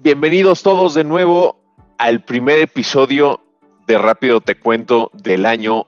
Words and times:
Bienvenidos 0.00 0.62
todos 0.62 0.94
de 0.94 1.04
nuevo 1.04 1.60
al 1.98 2.24
primer 2.24 2.60
episodio 2.60 3.42
de 3.86 3.98
Rápido 3.98 4.40
Te 4.40 4.58
Cuento 4.58 5.10
del 5.12 5.44
año 5.44 5.86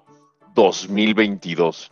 2022. 0.54 1.90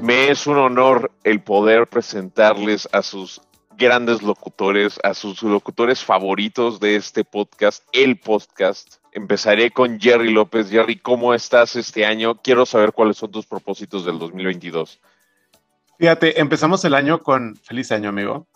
Me 0.00 0.30
es 0.30 0.46
un 0.46 0.56
honor 0.56 1.10
el 1.22 1.42
poder 1.42 1.86
presentarles 1.86 2.88
a 2.92 3.02
sus 3.02 3.42
grandes 3.76 4.22
locutores, 4.22 4.98
a 5.02 5.12
sus 5.12 5.42
locutores 5.42 6.02
favoritos 6.02 6.80
de 6.80 6.96
este 6.96 7.24
podcast, 7.24 7.86
el 7.92 8.18
podcast. 8.20 8.94
Empezaré 9.12 9.70
con 9.70 10.00
Jerry 10.00 10.32
López. 10.32 10.70
Jerry, 10.70 10.96
¿cómo 10.96 11.34
estás 11.34 11.76
este 11.76 12.06
año? 12.06 12.36
Quiero 12.36 12.64
saber 12.64 12.92
cuáles 12.92 13.18
son 13.18 13.30
tus 13.30 13.44
propósitos 13.44 14.06
del 14.06 14.18
2022. 14.18 14.98
Fíjate, 15.98 16.40
empezamos 16.40 16.84
el 16.84 16.94
año 16.94 17.20
con 17.20 17.56
feliz 17.56 17.92
año, 17.92 18.08
amigo. 18.08 18.46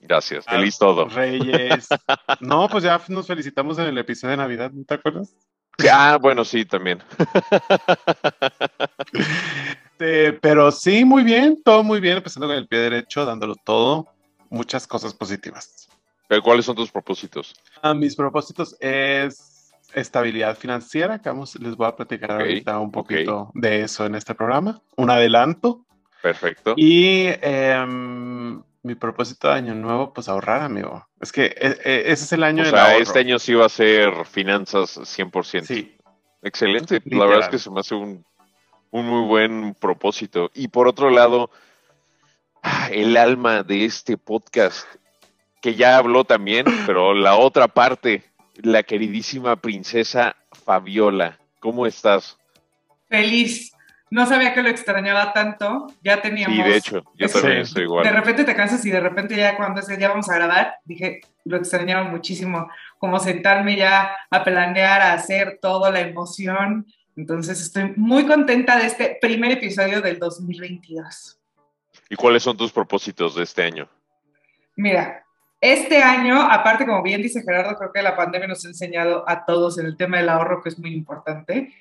Gracias, 0.00 0.44
ah, 0.46 0.52
feliz 0.52 0.78
todo. 0.78 1.08
Reyes. 1.08 1.88
no, 2.40 2.68
pues 2.68 2.84
ya 2.84 3.00
nos 3.08 3.26
felicitamos 3.26 3.78
en 3.78 3.86
el 3.86 3.98
episodio 3.98 4.32
de 4.32 4.36
Navidad, 4.38 4.70
¿no 4.72 4.84
te 4.84 4.94
acuerdas? 4.94 5.34
Ah, 5.90 6.18
bueno, 6.20 6.44
sí, 6.44 6.64
también. 6.64 7.02
pero 10.40 10.70
sí, 10.70 11.04
muy 11.04 11.22
bien, 11.22 11.60
todo 11.62 11.82
muy 11.82 12.00
bien, 12.00 12.16
empezando 12.18 12.46
con 12.46 12.56
el 12.56 12.66
pie 12.66 12.78
derecho, 12.78 13.24
dándolo 13.24 13.54
todo, 13.56 14.08
muchas 14.48 14.86
cosas 14.86 15.12
positivas. 15.12 15.88
¿Pero 16.28 16.42
cuáles 16.42 16.64
son 16.64 16.76
tus 16.76 16.90
propósitos? 16.90 17.54
Ah, 17.82 17.94
mis 17.94 18.16
propósitos 18.16 18.76
es 18.80 19.72
estabilidad 19.94 20.56
financiera, 20.56 21.20
que 21.20 21.28
vamos, 21.28 21.54
les 21.56 21.76
voy 21.76 21.86
a 21.86 21.96
platicar 21.96 22.32
ahorita 22.32 22.78
un 22.78 22.90
poquito 22.90 23.50
de 23.54 23.82
eso 23.82 24.04
en 24.06 24.14
este 24.14 24.34
programa. 24.34 24.80
Un 24.96 25.10
adelanto 25.10 25.85
Perfecto. 26.22 26.74
Y 26.76 27.26
em, 27.40 28.62
mi 28.82 28.94
propósito 28.94 29.48
de 29.48 29.54
año 29.54 29.74
nuevo, 29.74 30.12
pues 30.12 30.28
ahorrar, 30.28 30.62
amigo. 30.62 31.06
Es 31.20 31.32
que 31.32 31.46
e, 31.46 31.78
e, 31.84 32.12
ese 32.12 32.24
es 32.24 32.32
el 32.32 32.42
año 32.42 32.62
o 32.62 32.66
sea, 32.66 32.96
este 32.96 33.18
año 33.20 33.38
sí 33.38 33.54
va 33.54 33.66
a 33.66 33.70
ser 33.70 34.24
finanzas 34.24 34.98
100%. 34.98 35.64
Sí. 35.64 35.96
Excelente. 36.42 37.02
La 37.06 37.26
verdad 37.26 37.44
es 37.44 37.48
que 37.48 37.58
se 37.58 37.70
me 37.70 37.80
hace 37.80 37.94
un, 37.94 38.24
un 38.90 39.06
muy 39.06 39.26
buen 39.26 39.74
propósito. 39.74 40.50
Y 40.54 40.68
por 40.68 40.88
otro 40.88 41.10
lado, 41.10 41.50
el 42.90 43.16
alma 43.16 43.62
de 43.62 43.84
este 43.84 44.16
podcast, 44.16 44.86
que 45.60 45.74
ya 45.74 45.96
habló 45.96 46.24
también, 46.24 46.66
pero 46.86 47.14
la 47.14 47.36
otra 47.36 47.68
parte, 47.68 48.24
la 48.56 48.82
queridísima 48.82 49.56
princesa 49.56 50.36
Fabiola. 50.64 51.38
¿Cómo 51.60 51.86
estás? 51.86 52.38
Feliz, 53.08 53.72
no 54.10 54.26
sabía 54.26 54.54
que 54.54 54.62
lo 54.62 54.68
extrañaba 54.68 55.32
tanto. 55.32 55.88
Ya 56.02 56.22
teníamos. 56.22 56.56
Sí, 56.56 56.62
de 56.62 56.76
hecho, 56.76 57.04
yo 57.14 57.28
también 57.28 57.58
estoy 57.58 57.84
igual. 57.84 58.04
De 58.04 58.12
repente 58.12 58.44
te 58.44 58.54
cansas 58.54 58.84
y 58.84 58.90
de 58.90 59.00
repente 59.00 59.36
ya 59.36 59.56
cuando 59.56 59.80
ese 59.80 59.98
ya 59.98 60.08
vamos 60.08 60.28
a 60.30 60.36
grabar, 60.36 60.74
dije, 60.84 61.20
lo 61.44 61.56
extrañaba 61.56 62.04
muchísimo. 62.04 62.68
Como 62.98 63.18
sentarme 63.18 63.76
ya 63.76 64.16
a 64.30 64.44
planear, 64.44 65.02
a 65.02 65.12
hacer 65.12 65.58
todo, 65.60 65.90
la 65.90 66.00
emoción. 66.00 66.86
Entonces 67.16 67.60
estoy 67.60 67.94
muy 67.96 68.26
contenta 68.26 68.78
de 68.78 68.86
este 68.86 69.18
primer 69.20 69.52
episodio 69.52 70.00
del 70.00 70.18
2022. 70.18 71.38
¿Y 72.08 72.16
cuáles 72.16 72.42
son 72.42 72.56
tus 72.56 72.70
propósitos 72.70 73.34
de 73.34 73.42
este 73.42 73.62
año? 73.64 73.88
Mira, 74.76 75.24
este 75.60 76.02
año, 76.02 76.40
aparte, 76.40 76.86
como 76.86 77.02
bien 77.02 77.22
dice 77.22 77.42
Gerardo, 77.42 77.76
creo 77.76 77.92
que 77.92 78.02
la 78.02 78.14
pandemia 78.14 78.46
nos 78.46 78.64
ha 78.64 78.68
enseñado 78.68 79.24
a 79.26 79.44
todos 79.46 79.78
en 79.78 79.86
el 79.86 79.96
tema 79.96 80.18
del 80.18 80.28
ahorro, 80.28 80.62
que 80.62 80.68
es 80.68 80.78
muy 80.78 80.92
importante. 80.92 81.72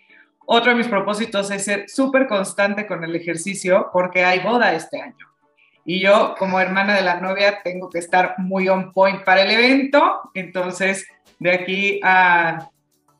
Otro 0.46 0.72
de 0.72 0.78
mis 0.78 0.88
propósitos 0.88 1.50
es 1.52 1.64
ser 1.64 1.90
súper 1.90 2.28
constante 2.28 2.86
con 2.86 3.04
el 3.04 3.16
ejercicio 3.16 3.90
porque 3.92 4.24
hay 4.24 4.40
boda 4.40 4.74
este 4.74 5.02
año. 5.02 5.28
Y 5.86 6.00
yo, 6.00 6.36
como 6.38 6.60
hermana 6.60 6.96
de 6.96 7.04
la 7.04 7.22
novia, 7.22 7.62
tengo 7.64 7.90
que 7.90 8.00
estar 8.00 8.36
muy 8.40 8.68
on 8.68 8.92
point 8.92 9.24
para 9.24 9.44
el 9.44 9.52
evento. 9.52 10.32
Entonces, 10.34 11.06
de 11.40 11.52
aquí 11.52 12.00
a 12.04 12.70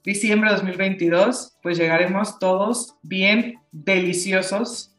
diciembre 0.04 0.50
de 0.50 0.58
2022, 0.58 1.58
pues 1.62 1.78
llegaremos 1.78 2.40
todos 2.40 2.96
bien 3.04 3.60
deliciosos. 3.72 4.96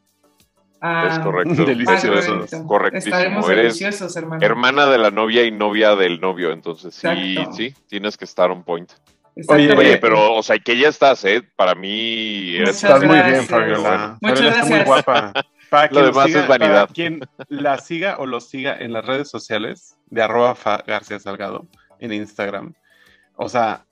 es 0.81 1.19
correcto. 1.19 1.65
Deliciosos. 1.65 2.51
Correctísimo. 2.65 3.15
Estaremos 3.15 3.47
deliciosos, 3.47 4.15
hermano. 4.15 4.45
Hermana 4.45 4.85
de 4.85 4.97
la 4.97 5.11
novia 5.11 5.43
y 5.43 5.51
novia 5.51 5.95
del 5.95 6.21
novio. 6.21 6.53
Entonces, 6.53 6.95
sí, 6.95 7.37
sí, 7.51 7.73
tienes 7.87 8.17
que 8.17 8.23
estar 8.23 8.49
on 8.49 8.63
point. 8.63 8.91
Oye, 9.47 9.97
pero, 9.97 10.33
o 10.35 10.43
sea, 10.43 10.57
que 10.59 10.77
ya 10.77 10.89
estás, 10.89 11.23
¿eh? 11.25 11.43
Para 11.55 11.75
mí... 11.75 12.57
estás 12.57 13.03
muy 13.03 13.19
bien, 13.21 13.45
Fabiola. 13.45 14.17
Muchas 14.21 14.39
Fabiola 14.39 14.61
está 14.61 14.75
muy 14.75 14.83
guapa. 14.85 15.33
Para 15.69 15.91
Lo 15.91 16.05
demás 16.05 16.29
es 16.29 16.47
vanidad. 16.47 16.89
quien 16.93 17.19
la 17.49 17.77
siga 17.77 18.17
o 18.19 18.25
lo 18.25 18.39
siga 18.39 18.77
en 18.79 18.93
las 18.93 19.05
redes 19.05 19.29
sociales 19.29 19.97
de 20.09 20.21
arroba 20.23 20.55
García 20.87 21.19
Salgado 21.19 21.67
en 21.99 22.13
Instagram. 22.13 22.73
O 23.35 23.49
sea, 23.49 23.83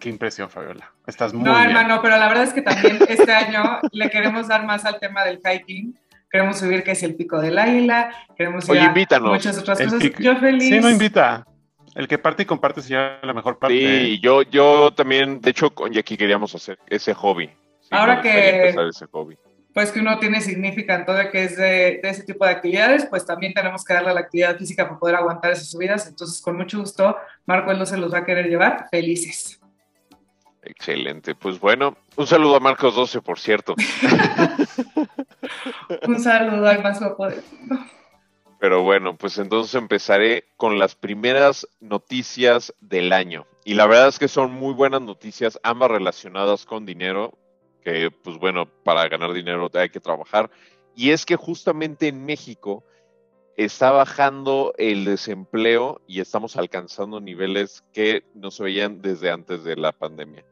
qué 0.00 0.08
impresión, 0.08 0.48
Fabiola. 0.48 0.90
Estás 1.06 1.34
muy 1.34 1.44
No, 1.44 1.54
bien. 1.54 1.68
hermano, 1.68 2.00
pero 2.00 2.16
la 2.16 2.26
verdad 2.26 2.44
es 2.44 2.54
que 2.54 2.62
también 2.62 2.98
este 3.06 3.32
año 3.32 3.80
le 3.92 4.08
queremos 4.08 4.48
dar 4.48 4.64
más 4.64 4.86
al 4.86 4.98
tema 4.98 5.24
del 5.24 5.40
hiking. 5.44 5.94
Queremos 6.30 6.58
subir 6.58 6.82
que 6.82 6.92
es 6.92 7.02
el 7.02 7.16
pico 7.16 7.38
del 7.38 7.58
águila. 7.58 8.10
Queremos 8.34 8.66
ir 8.70 8.78
a 8.78 9.20
muchas 9.20 9.58
otras 9.58 9.78
cosas. 9.78 10.02
Yo 10.18 10.36
feliz. 10.36 10.70
Sí, 10.70 10.80
no 10.80 10.88
invita. 10.88 11.44
El 11.94 12.08
que 12.08 12.18
parte 12.18 12.44
y 12.44 12.46
comparte 12.46 12.80
sería 12.80 13.18
la 13.22 13.34
mejor 13.34 13.58
parte. 13.58 13.76
Sí, 13.76 14.18
yo, 14.20 14.42
yo 14.42 14.92
también, 14.92 15.40
de 15.40 15.50
hecho, 15.50 15.70
con 15.70 15.92
Jackie 15.92 16.16
queríamos 16.16 16.54
hacer 16.54 16.78
ese 16.86 17.12
hobby. 17.14 17.50
Ahora 17.90 18.22
que, 18.22 18.70
ese 18.70 19.06
hobby. 19.06 19.36
pues 19.74 19.92
que 19.92 20.00
uno 20.00 20.18
tiene 20.18 20.40
significante 20.40 21.12
de 21.12 21.30
que 21.30 21.44
es 21.44 21.58
de, 21.58 22.00
ese 22.02 22.22
tipo 22.22 22.46
de 22.46 22.52
actividades, 22.52 23.04
pues 23.06 23.26
también 23.26 23.52
tenemos 23.52 23.84
que 23.84 23.92
darle 23.92 24.10
a 24.10 24.14
la 24.14 24.20
actividad 24.20 24.56
física 24.56 24.86
para 24.86 24.98
poder 24.98 25.16
aguantar 25.16 25.52
esas 25.52 25.70
subidas. 25.70 26.06
Entonces, 26.06 26.40
con 26.40 26.56
mucho 26.56 26.80
gusto, 26.80 27.16
Marco 27.44 27.70
él 27.70 27.78
no 27.78 27.84
se 27.84 27.98
los 27.98 28.12
va 28.12 28.18
a 28.18 28.24
querer 28.24 28.46
llevar 28.46 28.86
felices. 28.90 29.60
Excelente. 30.62 31.34
Pues 31.34 31.60
bueno, 31.60 31.98
un 32.16 32.26
saludo 32.26 32.56
a 32.56 32.60
Marcos 32.60 32.94
12, 32.94 33.20
por 33.20 33.38
cierto. 33.38 33.74
un 36.06 36.20
saludo 36.20 36.68
al 36.68 36.82
más 36.82 37.00
guapo 37.00 37.28
pero 38.62 38.84
bueno, 38.84 39.16
pues 39.16 39.38
entonces 39.38 39.74
empezaré 39.74 40.44
con 40.56 40.78
las 40.78 40.94
primeras 40.94 41.66
noticias 41.80 42.72
del 42.78 43.12
año. 43.12 43.44
Y 43.64 43.74
la 43.74 43.88
verdad 43.88 44.06
es 44.06 44.20
que 44.20 44.28
son 44.28 44.52
muy 44.52 44.72
buenas 44.72 45.02
noticias, 45.02 45.58
ambas 45.64 45.90
relacionadas 45.90 46.64
con 46.64 46.86
dinero, 46.86 47.36
que 47.82 48.12
pues 48.12 48.38
bueno, 48.38 48.68
para 48.84 49.08
ganar 49.08 49.32
dinero 49.32 49.68
hay 49.74 49.90
que 49.90 49.98
trabajar. 49.98 50.48
Y 50.94 51.10
es 51.10 51.26
que 51.26 51.34
justamente 51.34 52.06
en 52.06 52.24
México 52.24 52.84
está 53.56 53.90
bajando 53.90 54.74
el 54.78 55.06
desempleo 55.06 56.00
y 56.06 56.20
estamos 56.20 56.56
alcanzando 56.56 57.20
niveles 57.20 57.82
que 57.92 58.22
no 58.32 58.52
se 58.52 58.62
veían 58.62 59.02
desde 59.02 59.32
antes 59.32 59.64
de 59.64 59.74
la 59.74 59.90
pandemia. 59.90 60.44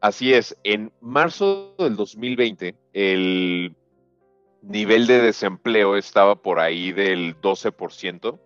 Así 0.00 0.32
es, 0.32 0.56
en 0.62 0.92
marzo 1.00 1.74
del 1.76 1.96
2020, 1.96 2.76
el 2.92 3.74
nivel 4.62 5.06
de 5.06 5.20
desempleo 5.20 5.96
estaba 5.96 6.36
por 6.36 6.60
ahí 6.60 6.92
del 6.92 7.40
12%. 7.40 8.38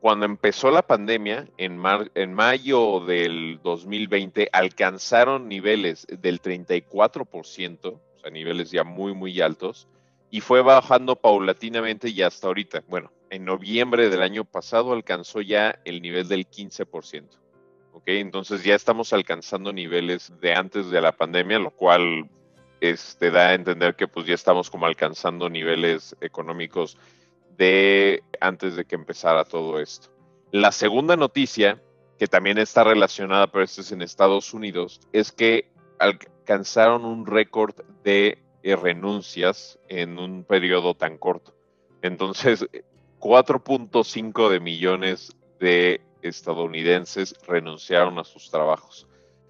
Cuando 0.00 0.26
empezó 0.26 0.70
la 0.70 0.82
pandemia, 0.82 1.48
en, 1.56 1.82
en 2.14 2.34
mayo 2.34 3.00
del 3.00 3.60
2020, 3.62 4.48
alcanzaron 4.52 5.48
niveles 5.48 6.06
del 6.08 6.40
34%, 6.40 7.86
o 7.86 8.18
sea, 8.20 8.30
niveles 8.30 8.70
ya 8.70 8.84
muy, 8.84 9.14
muy 9.14 9.40
altos, 9.40 9.88
y 10.30 10.40
fue 10.40 10.62
bajando 10.62 11.16
paulatinamente 11.16 12.10
y 12.10 12.22
hasta 12.22 12.46
ahorita. 12.46 12.84
Bueno, 12.88 13.10
en 13.30 13.44
noviembre 13.44 14.08
del 14.10 14.22
año 14.22 14.44
pasado 14.44 14.92
alcanzó 14.92 15.40
ya 15.40 15.80
el 15.84 16.02
nivel 16.02 16.28
del 16.28 16.48
15%. 16.48 17.24
¿ok? 17.92 18.02
Entonces 18.06 18.62
ya 18.62 18.74
estamos 18.74 19.12
alcanzando 19.12 19.72
niveles 19.72 20.32
de 20.40 20.54
antes 20.54 20.90
de 20.90 21.00
la 21.00 21.12
pandemia, 21.12 21.58
lo 21.58 21.70
cual 21.70 22.28
este, 22.80 23.30
da 23.30 23.48
a 23.48 23.54
entender 23.54 23.96
que 23.96 24.08
pues 24.08 24.26
ya 24.26 24.34
estamos 24.34 24.70
como 24.70 24.86
alcanzando 24.86 25.48
niveles 25.48 26.16
económicos 26.20 26.98
de 27.56 28.22
antes 28.40 28.76
de 28.76 28.84
que 28.84 28.94
empezara 28.94 29.44
todo 29.44 29.80
esto. 29.80 30.08
La 30.52 30.72
segunda 30.72 31.16
noticia, 31.16 31.82
que 32.18 32.26
también 32.26 32.58
está 32.58 32.84
relacionada, 32.84 33.46
pero 33.46 33.64
esto 33.64 33.80
es 33.80 33.92
en 33.92 34.02
Estados 34.02 34.54
Unidos, 34.54 35.00
es 35.12 35.32
que 35.32 35.70
alcanzaron 35.98 37.04
un 37.04 37.26
récord 37.26 37.74
de 38.04 38.42
eh, 38.62 38.76
renuncias 38.76 39.78
en 39.88 40.18
un 40.18 40.44
periodo 40.44 40.94
tan 40.94 41.18
corto. 41.18 41.54
Entonces, 42.02 42.66
4.5 43.20 44.48
de 44.50 44.60
millones 44.60 45.36
de 45.58 46.00
estadounidenses 46.22 47.34
renunciaron 47.46 48.18
a 48.18 48.24
sus 48.24 48.50
trabajos. 48.50 49.06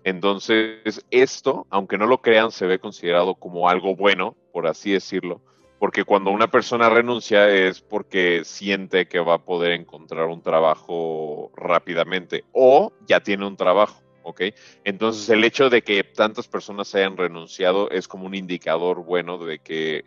Entonces, 0.07 1.05
esto, 1.11 1.67
aunque 1.69 1.99
no 1.99 2.07
lo 2.07 2.23
crean, 2.23 2.53
se 2.53 2.65
ve 2.69 2.79
considerado 2.79 3.35
como 3.35 3.69
algo 3.69 3.97
bueno, 3.97 4.37
por 4.53 4.69
así 4.69 4.93
decirlo, 4.93 5.41
porque 5.81 6.05
cuando 6.05 6.31
una 6.31 6.47
persona 6.47 6.89
renuncia 6.89 7.49
es 7.49 7.81
porque 7.81 8.45
siente 8.45 9.09
que 9.09 9.19
va 9.19 9.35
a 9.35 9.45
poder 9.45 9.73
encontrar 9.73 10.27
un 10.27 10.43
trabajo 10.43 11.51
rápidamente 11.57 12.45
o 12.53 12.93
ya 13.09 13.19
tiene 13.19 13.49
un 13.49 13.57
trabajo, 13.57 14.01
¿ok? 14.23 14.43
Entonces, 14.85 15.29
el 15.29 15.43
hecho 15.43 15.71
de 15.71 15.83
que 15.83 16.05
tantas 16.05 16.47
personas 16.47 16.95
hayan 16.95 17.17
renunciado 17.17 17.91
es 17.91 18.07
como 18.07 18.27
un 18.27 18.37
indicador 18.37 19.05
bueno 19.05 19.39
de 19.39 19.59
que 19.59 20.05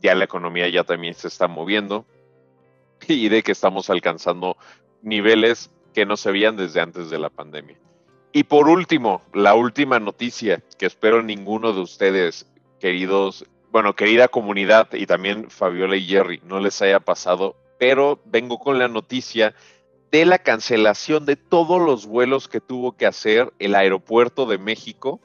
ya 0.00 0.14
la 0.14 0.22
economía 0.22 0.68
ya 0.68 0.84
también 0.84 1.14
se 1.14 1.26
está 1.26 1.48
moviendo. 1.48 2.06
y 3.08 3.28
de 3.28 3.42
que 3.42 3.50
estamos 3.50 3.90
alcanzando 3.90 4.56
niveles 5.02 5.72
que 5.92 6.06
no 6.06 6.16
se 6.16 6.30
veían 6.30 6.56
desde 6.56 6.80
antes 6.80 7.10
de 7.10 7.18
la 7.18 7.28
pandemia. 7.28 7.76
Y 8.34 8.44
por 8.44 8.68
último, 8.68 9.20
la 9.34 9.54
última 9.54 10.00
noticia 10.00 10.62
que 10.78 10.86
espero 10.86 11.22
ninguno 11.22 11.74
de 11.74 11.80
ustedes, 11.80 12.46
queridos, 12.80 13.44
bueno, 13.70 13.94
querida 13.94 14.28
comunidad 14.28 14.88
y 14.94 15.04
también 15.06 15.50
Fabiola 15.50 15.96
y 15.96 16.06
Jerry, 16.06 16.40
no 16.44 16.58
les 16.58 16.80
haya 16.80 17.00
pasado, 17.00 17.56
pero 17.78 18.20
vengo 18.24 18.58
con 18.58 18.78
la 18.78 18.88
noticia 18.88 19.54
de 20.10 20.24
la 20.24 20.38
cancelación 20.38 21.26
de 21.26 21.36
todos 21.36 21.80
los 21.80 22.06
vuelos 22.06 22.48
que 22.48 22.60
tuvo 22.60 22.96
que 22.96 23.04
hacer 23.04 23.52
el 23.58 23.74
aeropuerto 23.74 24.46
de 24.46 24.56
México 24.56 25.20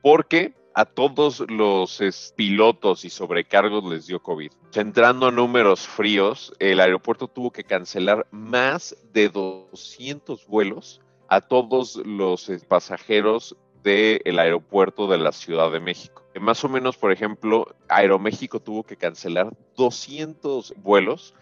porque 0.00 0.54
a 0.74 0.84
todos 0.84 1.40
los 1.48 2.00
pilotos 2.36 3.04
y 3.04 3.10
sobrecargos 3.10 3.84
les 3.84 4.06
dio 4.06 4.22
COVID. 4.22 4.52
Centrando 4.72 5.26
a 5.26 5.32
números 5.32 5.86
fríos, 5.86 6.54
el 6.60 6.80
aeropuerto 6.80 7.28
tuvo 7.28 7.50
que 7.50 7.64
cancelar 7.64 8.26
más 8.30 8.96
de 9.12 9.28
200 9.28 10.46
vuelos 10.46 11.01
a 11.32 11.40
todos 11.40 11.96
los 12.04 12.50
eh, 12.50 12.58
pasajeros 12.68 13.56
del 13.82 14.38
aeropuerto 14.38 15.06
de 15.06 15.16
la 15.16 15.32
Ciudad 15.32 15.72
de 15.72 15.80
México. 15.80 16.22
Más 16.38 16.62
o 16.62 16.68
menos, 16.68 16.98
por 16.98 17.10
ejemplo, 17.10 17.74
Aeroméxico 17.88 18.60
tuvo 18.60 18.82
que 18.82 18.98
cancelar 18.98 19.50
200 19.78 20.74
vuelos. 20.76 21.34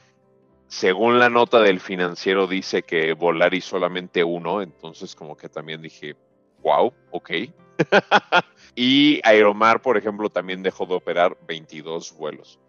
Según 0.68 1.18
la 1.18 1.28
nota 1.28 1.58
del 1.58 1.80
financiero 1.80 2.46
dice 2.46 2.84
que 2.84 3.14
Volari 3.14 3.60
solamente 3.60 4.22
uno, 4.22 4.62
entonces 4.62 5.16
como 5.16 5.36
que 5.36 5.48
también 5.48 5.82
dije, 5.82 6.14
wow, 6.62 6.94
ok. 7.10 7.30
y 8.76 9.20
Aeromar, 9.24 9.82
por 9.82 9.96
ejemplo, 9.96 10.30
también 10.30 10.62
dejó 10.62 10.86
de 10.86 10.94
operar 10.94 11.36
22 11.48 12.16
vuelos. 12.16 12.60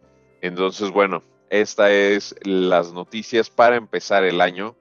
Entonces, 0.42 0.90
bueno, 0.90 1.22
esta 1.52 1.92
es 1.92 2.34
las 2.42 2.92
noticias 2.94 3.52
para 3.52 3.76
empezar 3.76 4.24
el 4.24 4.42
año. 4.42 4.76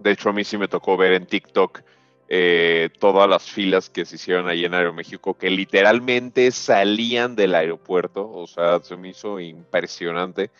De 0.00 0.12
hecho, 0.12 0.30
a 0.30 0.32
mí 0.32 0.44
sí 0.44 0.58
me 0.58 0.68
tocó 0.68 0.96
ver 0.96 1.12
en 1.12 1.26
TikTok 1.26 1.80
eh, 2.28 2.90
todas 2.98 3.28
las 3.28 3.50
filas 3.50 3.90
que 3.90 4.04
se 4.04 4.16
hicieron 4.16 4.48
ahí 4.48 4.64
en 4.64 4.74
Aeroméxico, 4.74 5.34
que 5.34 5.50
literalmente 5.50 6.50
salían 6.50 7.36
del 7.36 7.54
aeropuerto. 7.54 8.30
O 8.30 8.46
sea, 8.46 8.80
se 8.80 8.96
me 8.96 9.10
hizo 9.10 9.40
impresionante. 9.40 10.50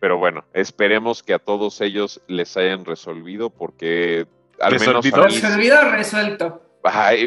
Pero 0.00 0.18
bueno, 0.18 0.44
esperemos 0.52 1.22
que 1.22 1.34
a 1.34 1.38
todos 1.38 1.80
ellos 1.80 2.20
les 2.26 2.56
hayan 2.56 2.84
resolvido, 2.84 3.50
porque 3.50 4.26
al 4.60 4.78
menos. 4.80 5.04
Resolvido 5.04 5.90
resuelto 5.90 6.71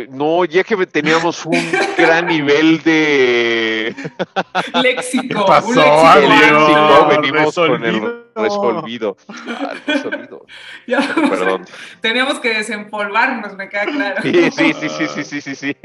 no, 0.10 0.46
ya 0.46 0.64
que 0.64 0.86
teníamos 0.86 1.46
un 1.46 1.72
gran 1.98 2.28
nivel 2.28 2.82
de 2.84 3.96
léxico, 4.82 5.46
pasó, 5.46 5.70
un 5.70 5.76
léxico, 5.76 7.08
venimos 7.10 7.56
con 7.56 7.86
el 7.86 8.26
resolvido. 8.36 9.18
Ah, 9.30 9.74
resolvido. 9.88 10.46
Perdón. 11.30 11.66
Teníamos 12.02 12.40
que 12.40 12.54
desempolvarnos, 12.56 13.56
me 13.56 13.70
queda 13.70 13.86
claro. 13.86 14.22
Sí, 14.22 14.52
sí, 14.52 14.74
sí, 14.74 14.90
sí, 14.90 15.08
sí, 15.08 15.24
sí, 15.24 15.42
sí. 15.42 15.56
sí. 15.56 15.78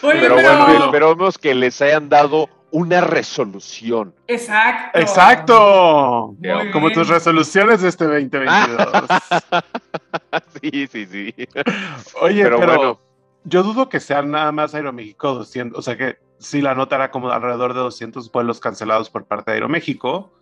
pero, 0.00 0.34
bueno, 0.34 0.84
esperamos 0.86 1.38
que 1.38 1.54
les 1.54 1.80
hayan 1.80 2.08
dado 2.08 2.48
una 2.72 3.00
resolución. 3.02 4.14
Exacto. 4.26 4.98
Exacto. 4.98 6.36
Como 6.72 6.90
tus 6.90 7.08
resoluciones 7.08 7.82
de 7.82 7.88
este 7.88 8.04
2022. 8.06 8.88
sí, 10.60 10.86
sí, 10.86 11.06
sí. 11.06 11.34
Oye, 12.20 12.42
pero, 12.42 12.56
bueno. 12.58 13.00
yo 13.44 13.62
dudo 13.62 13.88
que 13.88 14.00
sean 14.00 14.30
nada 14.30 14.50
más 14.52 14.74
Aeroméxico 14.74 15.34
200, 15.34 15.78
o 15.78 15.82
sea 15.82 15.96
que 15.96 16.18
sí 16.38 16.60
la 16.60 16.74
nota 16.74 16.96
era 16.96 17.10
como 17.10 17.30
alrededor 17.30 17.74
de 17.74 17.80
200 17.80 18.32
vuelos 18.32 18.58
cancelados 18.58 19.10
por 19.10 19.24
parte 19.26 19.50
de 19.50 19.56
Aeroméxico. 19.56 20.32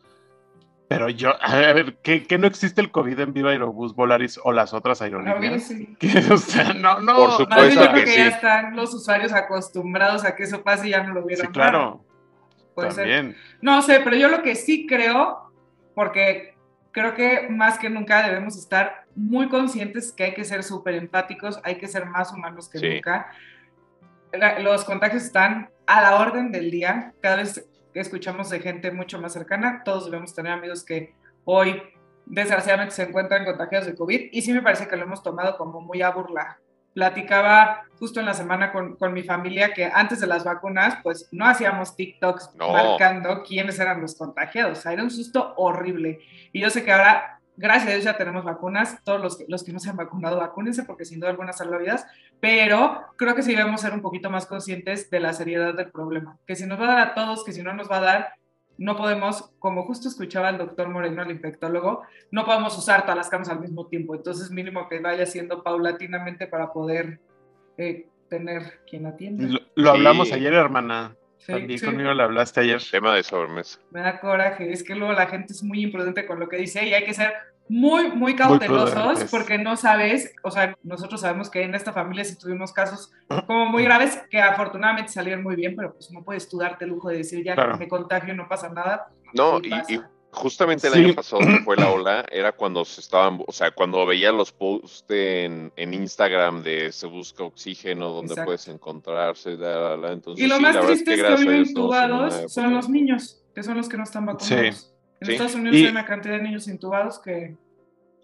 Pero 0.88 1.08
yo, 1.08 1.32
a 1.40 1.54
ver, 1.56 1.98
¿qué, 2.02 2.26
no 2.38 2.46
existe 2.46 2.80
el 2.80 2.90
COVID 2.90 3.18
en 3.18 3.32
Viva 3.32 3.50
Aerobús, 3.50 3.94
Volaris 3.94 4.40
o 4.42 4.52
las 4.52 4.72
otras 4.72 5.02
aerolíneas? 5.02 5.64
Sí. 5.64 5.96
o 6.30 6.36
sea, 6.36 6.74
no, 6.74 7.00
no. 7.00 7.16
Por 7.16 7.32
supuesto 7.32 7.84
yo 7.84 7.90
creo 7.92 8.04
que, 8.04 8.16
ya 8.16 8.28
están 8.28 8.76
los 8.76 8.94
usuarios 8.94 9.32
acostumbrados 9.32 10.24
a 10.24 10.34
que 10.34 10.44
eso 10.44 10.62
pase 10.62 10.88
y 10.88 10.90
ya 10.90 11.02
no 11.02 11.14
lo 11.14 11.24
vieron. 11.24 11.46
Sí, 11.46 11.52
claro. 11.52 12.04
También. 12.80 13.36
No 13.60 13.82
sé, 13.82 14.00
pero 14.02 14.16
yo 14.16 14.28
lo 14.28 14.42
que 14.42 14.54
sí 14.54 14.86
creo, 14.86 15.52
porque 15.94 16.54
creo 16.92 17.14
que 17.14 17.48
más 17.48 17.78
que 17.78 17.90
nunca 17.90 18.26
debemos 18.26 18.56
estar 18.56 19.04
muy 19.14 19.48
conscientes 19.48 20.12
que 20.12 20.24
hay 20.24 20.34
que 20.34 20.44
ser 20.44 20.62
súper 20.62 20.94
empáticos, 20.94 21.60
hay 21.62 21.76
que 21.76 21.88
ser 21.88 22.06
más 22.06 22.32
humanos 22.32 22.68
que 22.68 22.94
nunca. 22.94 23.30
Los 24.60 24.84
contagios 24.84 25.24
están 25.24 25.70
a 25.86 26.00
la 26.00 26.16
orden 26.16 26.52
del 26.52 26.70
día. 26.70 27.12
Cada 27.20 27.36
vez 27.36 27.68
que 27.92 28.00
escuchamos 28.00 28.50
de 28.50 28.60
gente 28.60 28.90
mucho 28.90 29.20
más 29.20 29.32
cercana, 29.32 29.82
todos 29.84 30.06
debemos 30.06 30.34
tener 30.34 30.52
amigos 30.52 30.84
que 30.84 31.14
hoy 31.44 31.82
desgraciadamente 32.26 32.94
se 32.94 33.02
encuentran 33.02 33.44
contagiados 33.44 33.86
de 33.86 33.94
COVID 33.96 34.28
y 34.30 34.42
sí 34.42 34.52
me 34.52 34.62
parece 34.62 34.86
que 34.86 34.96
lo 34.96 35.02
hemos 35.02 35.22
tomado 35.22 35.56
como 35.56 35.80
muy 35.80 36.00
a 36.00 36.10
burla 36.10 36.58
platicaba 36.94 37.84
justo 37.98 38.20
en 38.20 38.26
la 38.26 38.34
semana 38.34 38.72
con, 38.72 38.96
con, 38.96 39.12
mi 39.12 39.22
familia 39.22 39.74
que 39.74 39.84
antes 39.84 40.20
de 40.20 40.26
las 40.26 40.44
vacunas, 40.44 40.98
pues 41.02 41.28
no 41.32 41.46
hacíamos 41.46 41.96
TikToks 41.96 42.52
marcando 42.56 43.42
quiénes 43.42 43.78
eran 43.78 44.00
los 44.00 44.14
contagiados. 44.14 44.78
O 44.78 44.82
sea, 44.82 44.92
era 44.92 45.02
un 45.02 45.10
susto 45.10 45.52
horrible. 45.56 46.18
Y 46.52 46.60
yo 46.60 46.70
sé 46.70 46.82
que 46.82 46.92
ahora, 46.92 47.40
gracias 47.56 47.88
a 47.88 47.92
Dios, 47.92 48.04
ya 48.04 48.16
tenemos 48.16 48.44
vacunas. 48.44 48.98
Todos 49.04 49.20
los, 49.20 49.38
los 49.48 49.62
que 49.62 49.72
no 49.72 49.80
se 49.80 49.90
han 49.90 49.96
vacunado, 49.96 50.38
vacúnense 50.38 50.84
porque 50.84 51.04
sin 51.04 51.20
duda 51.20 51.30
alguna 51.30 51.52
salva 51.52 51.76
vidas. 51.76 52.06
Pero 52.40 53.02
creo 53.16 53.34
que 53.34 53.42
sí 53.42 53.54
debemos 53.54 53.82
ser 53.82 53.92
un 53.92 54.00
poquito 54.00 54.30
más 54.30 54.46
conscientes 54.46 55.10
de 55.10 55.20
la 55.20 55.34
seriedad 55.34 55.74
del 55.74 55.90
problema. 55.90 56.38
Que 56.46 56.56
si 56.56 56.64
nos 56.64 56.80
va 56.80 56.84
a 56.84 56.94
dar 56.94 57.08
a 57.08 57.14
todos, 57.14 57.44
que 57.44 57.52
si 57.52 57.62
no 57.62 57.74
nos 57.74 57.90
va 57.90 57.98
a 57.98 58.00
dar, 58.00 58.34
no 58.80 58.96
podemos, 58.96 59.52
como 59.58 59.84
justo 59.84 60.08
escuchaba 60.08 60.48
el 60.48 60.56
doctor 60.56 60.88
Moreno, 60.88 61.22
el 61.22 61.30
infectólogo, 61.30 62.00
no 62.30 62.46
podemos 62.46 62.76
usar 62.78 63.02
todas 63.02 63.16
las 63.16 63.28
camas 63.28 63.50
al 63.50 63.60
mismo 63.60 63.86
tiempo. 63.86 64.14
Entonces, 64.14 64.50
mínimo 64.50 64.88
que 64.88 65.00
vaya 65.00 65.26
siendo 65.26 65.62
paulatinamente 65.62 66.46
para 66.46 66.72
poder 66.72 67.20
eh, 67.76 68.08
tener 68.30 68.80
quien 68.88 69.04
atienda. 69.04 69.60
Lo, 69.74 69.90
hablamos 69.90 70.32
ayer, 70.32 70.54
hermana. 70.54 71.14
También 71.46 71.80
conmigo 71.80 72.12
lo 72.12 72.22
hablaste 72.22 72.60
ayer. 72.60 72.80
Tema 72.90 73.14
de 73.14 73.22
sobremesa. 73.22 73.78
Me 73.90 74.00
da 74.00 74.20
coraje, 74.20 74.72
es 74.72 74.82
que 74.82 74.94
luego 74.94 75.12
la 75.12 75.26
gente 75.26 75.52
es 75.52 75.62
muy 75.62 75.82
imprudente 75.82 76.26
con 76.26 76.40
lo 76.40 76.48
que 76.48 76.56
dice 76.56 76.86
y 76.86 76.94
hay 76.94 77.04
que 77.04 77.14
ser 77.14 77.32
muy, 77.68 78.10
muy 78.10 78.34
cautelosos 78.34 79.30
porque 79.30 79.56
no 79.56 79.76
sabes, 79.76 80.34
o 80.42 80.50
sea, 80.50 80.76
nosotros 80.82 81.20
sabemos 81.20 81.48
que 81.48 81.62
en 81.62 81.76
esta 81.76 81.92
familia 81.92 82.24
sí 82.24 82.36
tuvimos 82.36 82.72
casos 82.72 83.12
como 83.46 83.66
muy 83.66 83.84
graves 83.84 84.20
que 84.28 84.40
afortunadamente 84.40 85.12
salieron 85.12 85.44
muy 85.44 85.54
bien, 85.54 85.76
pero 85.76 85.92
pues 85.92 86.10
no 86.10 86.24
puedes 86.24 86.48
tú 86.48 86.58
darte 86.58 86.84
el 86.84 86.90
lujo 86.90 87.10
de 87.10 87.18
decir 87.18 87.44
ya 87.44 87.54
que 87.54 87.78
me 87.78 87.86
contagio 87.86 88.34
no 88.34 88.48
pasa 88.48 88.70
nada. 88.70 89.08
No, 89.34 89.60
y, 89.60 89.70
justamente 90.32 90.88
el 90.88 90.94
año 90.94 91.14
pasado 91.14 91.42
fue 91.64 91.76
la 91.76 91.90
ola, 91.92 92.24
era 92.30 92.52
cuando 92.52 92.84
se 92.84 93.00
estaban, 93.00 93.42
o 93.46 93.52
sea, 93.52 93.70
cuando 93.70 94.04
veía 94.06 94.32
los 94.32 94.52
posts 94.52 95.04
en, 95.08 95.72
Instagram 95.76 96.62
de 96.62 96.92
se 96.92 97.06
busca 97.06 97.44
oxígeno, 97.44 98.10
donde 98.10 98.34
puedes 98.44 98.68
encontrarse, 98.68 99.52
entonces, 99.52 100.44
y 100.44 100.48
lo 100.48 100.60
más 100.60 100.78
triste 100.80 101.14
es 101.14 101.22
que, 101.22 101.48
hoy 101.48 101.56
intubados 101.68 102.52
son 102.52 102.74
los 102.74 102.88
niños, 102.88 103.42
que 103.54 103.62
son 103.62 103.76
los 103.76 103.88
que 103.88 103.96
no 103.96 104.04
están 104.04 104.26
vacunados. 104.26 104.94
En 105.20 105.30
Estados 105.30 105.54
Unidos 105.54 105.76
hay 105.76 105.86
una 105.86 106.06
cantidad 106.06 106.36
de 106.36 106.42
niños 106.42 106.66
intubados 106.66 107.18
que... 107.18 107.56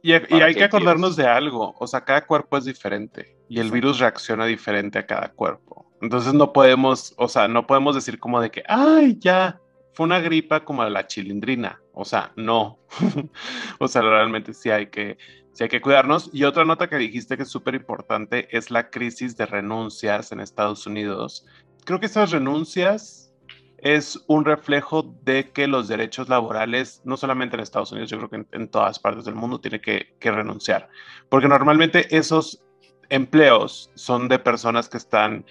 Y, 0.02 0.12
hay 0.12 0.54
que 0.54 0.64
acordarnos 0.64 1.16
de 1.16 1.26
algo, 1.26 1.74
o 1.78 1.86
sea, 1.86 2.04
cada 2.04 2.24
cuerpo 2.24 2.56
es 2.56 2.64
diferente 2.64 3.36
y 3.48 3.58
el 3.58 3.72
virus 3.72 3.98
reacciona 3.98 4.46
diferente 4.46 4.98
a 4.98 5.06
cada 5.06 5.32
cuerpo. 5.32 5.90
Entonces 6.00 6.32
no 6.32 6.52
podemos, 6.52 7.14
o 7.16 7.28
sea, 7.28 7.48
no 7.48 7.66
podemos 7.66 7.94
decir 7.94 8.18
como 8.20 8.40
de 8.40 8.50
que, 8.50 8.62
ay, 8.68 9.18
ya, 9.18 9.60
fue 9.96 10.04
una 10.04 10.20
gripa 10.20 10.62
como 10.62 10.84
la 10.84 11.06
chilindrina. 11.06 11.80
O 11.94 12.04
sea, 12.04 12.30
no. 12.36 12.78
o 13.78 13.88
sea, 13.88 14.02
realmente 14.02 14.52
sí 14.52 14.68
hay 14.68 14.88
que, 14.88 15.16
sí 15.52 15.64
hay 15.64 15.70
que 15.70 15.80
cuidarnos. 15.80 16.28
Y 16.34 16.44
otra 16.44 16.66
nota 16.66 16.86
que 16.86 16.98
dijiste 16.98 17.38
que 17.38 17.44
es 17.44 17.48
súper 17.48 17.74
importante 17.74 18.46
es 18.54 18.70
la 18.70 18.90
crisis 18.90 19.38
de 19.38 19.46
renuncias 19.46 20.32
en 20.32 20.40
Estados 20.40 20.86
Unidos. 20.86 21.46
Creo 21.86 21.98
que 21.98 22.04
esas 22.04 22.30
renuncias 22.30 23.32
es 23.78 24.22
un 24.26 24.44
reflejo 24.44 25.16
de 25.22 25.50
que 25.50 25.66
los 25.66 25.88
derechos 25.88 26.28
laborales, 26.28 27.00
no 27.04 27.16
solamente 27.16 27.56
en 27.56 27.62
Estados 27.62 27.90
Unidos, 27.90 28.10
yo 28.10 28.18
creo 28.18 28.28
que 28.28 28.46
en, 28.54 28.68
todas 28.68 28.98
partes 28.98 29.24
del 29.24 29.34
mundo 29.34 29.60
tiene 29.60 29.80
que, 29.80 30.14
renunciar. 30.20 30.90
Porque 31.30 31.48
normalmente 31.48 32.14
esos 32.14 32.62
empleos 33.08 33.90
son 33.94 34.28
de 34.28 34.38
personas 34.38 34.90
que 34.90 34.98
están, 34.98 35.46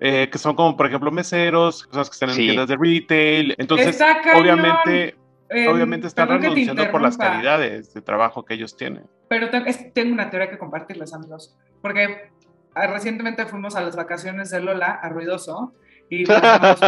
eh, 0.00 0.28
que 0.30 0.38
son 0.38 0.54
como 0.54 0.76
por 0.76 0.86
ejemplo 0.86 1.10
meseros, 1.10 1.84
personas 1.84 2.08
que 2.10 2.14
están 2.14 2.30
en 2.30 2.36
tiendas 2.36 2.68
de 2.68 2.76
retail. 2.76 3.54
Entonces, 3.58 3.98
obviamente, 4.34 5.16
obviamente 5.68 6.06
están 6.06 6.28
renunciando 6.28 6.90
por 6.90 7.00
las 7.00 7.16
calidades 7.16 7.94
de 7.94 8.00
trabajo 8.00 8.44
que 8.44 8.54
ellos 8.54 8.76
tienen. 8.76 9.04
Pero 9.28 9.48
tengo 9.50 10.12
una 10.12 10.30
teoría 10.30 10.50
que 10.50 10.58
compartirles, 10.58 11.12
amigos. 11.12 11.56
Porque 11.82 12.30
ah, 12.74 12.86
recientemente 12.86 13.46
fuimos 13.46 13.76
a 13.76 13.80
las 13.82 13.96
vacaciones 13.96 14.50
de 14.50 14.60
Lola 14.60 14.98
a 15.02 15.08
Ruidoso 15.08 15.74
y 16.10 16.24
pasamos 16.24 16.80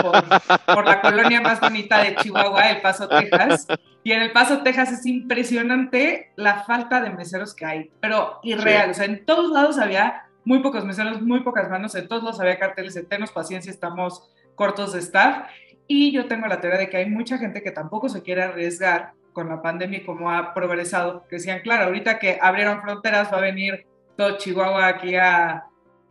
por, 0.67 0.85
la 0.85 1.01
colonia 1.01 1.41
más 1.41 1.61
bonita 1.61 2.03
de 2.03 2.17
Chihuahua, 2.17 2.71
El 2.71 2.81
Paso, 2.81 3.09
Texas. 3.09 3.67
Y 4.03 4.13
en 4.13 4.23
El 4.23 4.33
Paso, 4.33 4.63
Texas 4.63 4.93
es 4.93 5.07
impresionante 5.07 6.33
la 6.37 6.65
falta 6.65 7.01
de 7.03 7.11
meseros 7.11 7.55
que 7.55 7.67
hay, 7.67 7.91
pero 8.01 8.41
irreal. 8.43 8.91
O 8.91 8.95
sea, 8.95 9.05
en 9.05 9.25
todos 9.27 9.51
lados 9.51 9.79
había 9.79 10.30
muy 10.45 10.61
pocos 10.61 10.85
meseros, 10.85 11.21
muy 11.23 11.41
pocas 11.41 11.69
manos, 11.69 11.95
en 11.95 12.09
todos 12.09 12.23
lados 12.23 12.41
había 12.41 12.59
carteles 12.59 12.95
de 12.95 13.03
tenos 13.03 13.31
paciencia, 13.31 13.71
estamos 13.71 14.31
cortos 14.55 14.93
de 14.93 15.01
staff. 15.01 15.49
Y 15.87 16.13
yo 16.13 16.27
tengo 16.27 16.47
la 16.47 16.61
teoría 16.61 16.79
de 16.79 16.89
que 16.89 16.99
hay 16.99 17.11
mucha 17.11 17.39
gente 17.39 17.63
que 17.63 17.73
tampoco 17.73 18.09
se 18.09 18.23
quiere 18.23 18.43
arriesgar 18.43 19.13
con 19.33 19.49
la 19.49 19.61
pandemia 19.61 19.99
y 19.99 20.05
cómo 20.05 20.31
ha 20.31 20.55
progresado. 20.55 21.27
Que 21.29 21.37
decían, 21.37 21.61
claro, 21.61 21.87
ahorita 21.87 22.19
que 22.19 22.39
abrieron 22.41 22.81
fronteras 22.81 23.33
va 23.33 23.39
a 23.39 23.41
venir 23.41 23.87
todo 24.17 24.39
Chihuahua 24.39 24.87
aquí 24.87 25.17
a, 25.17 25.65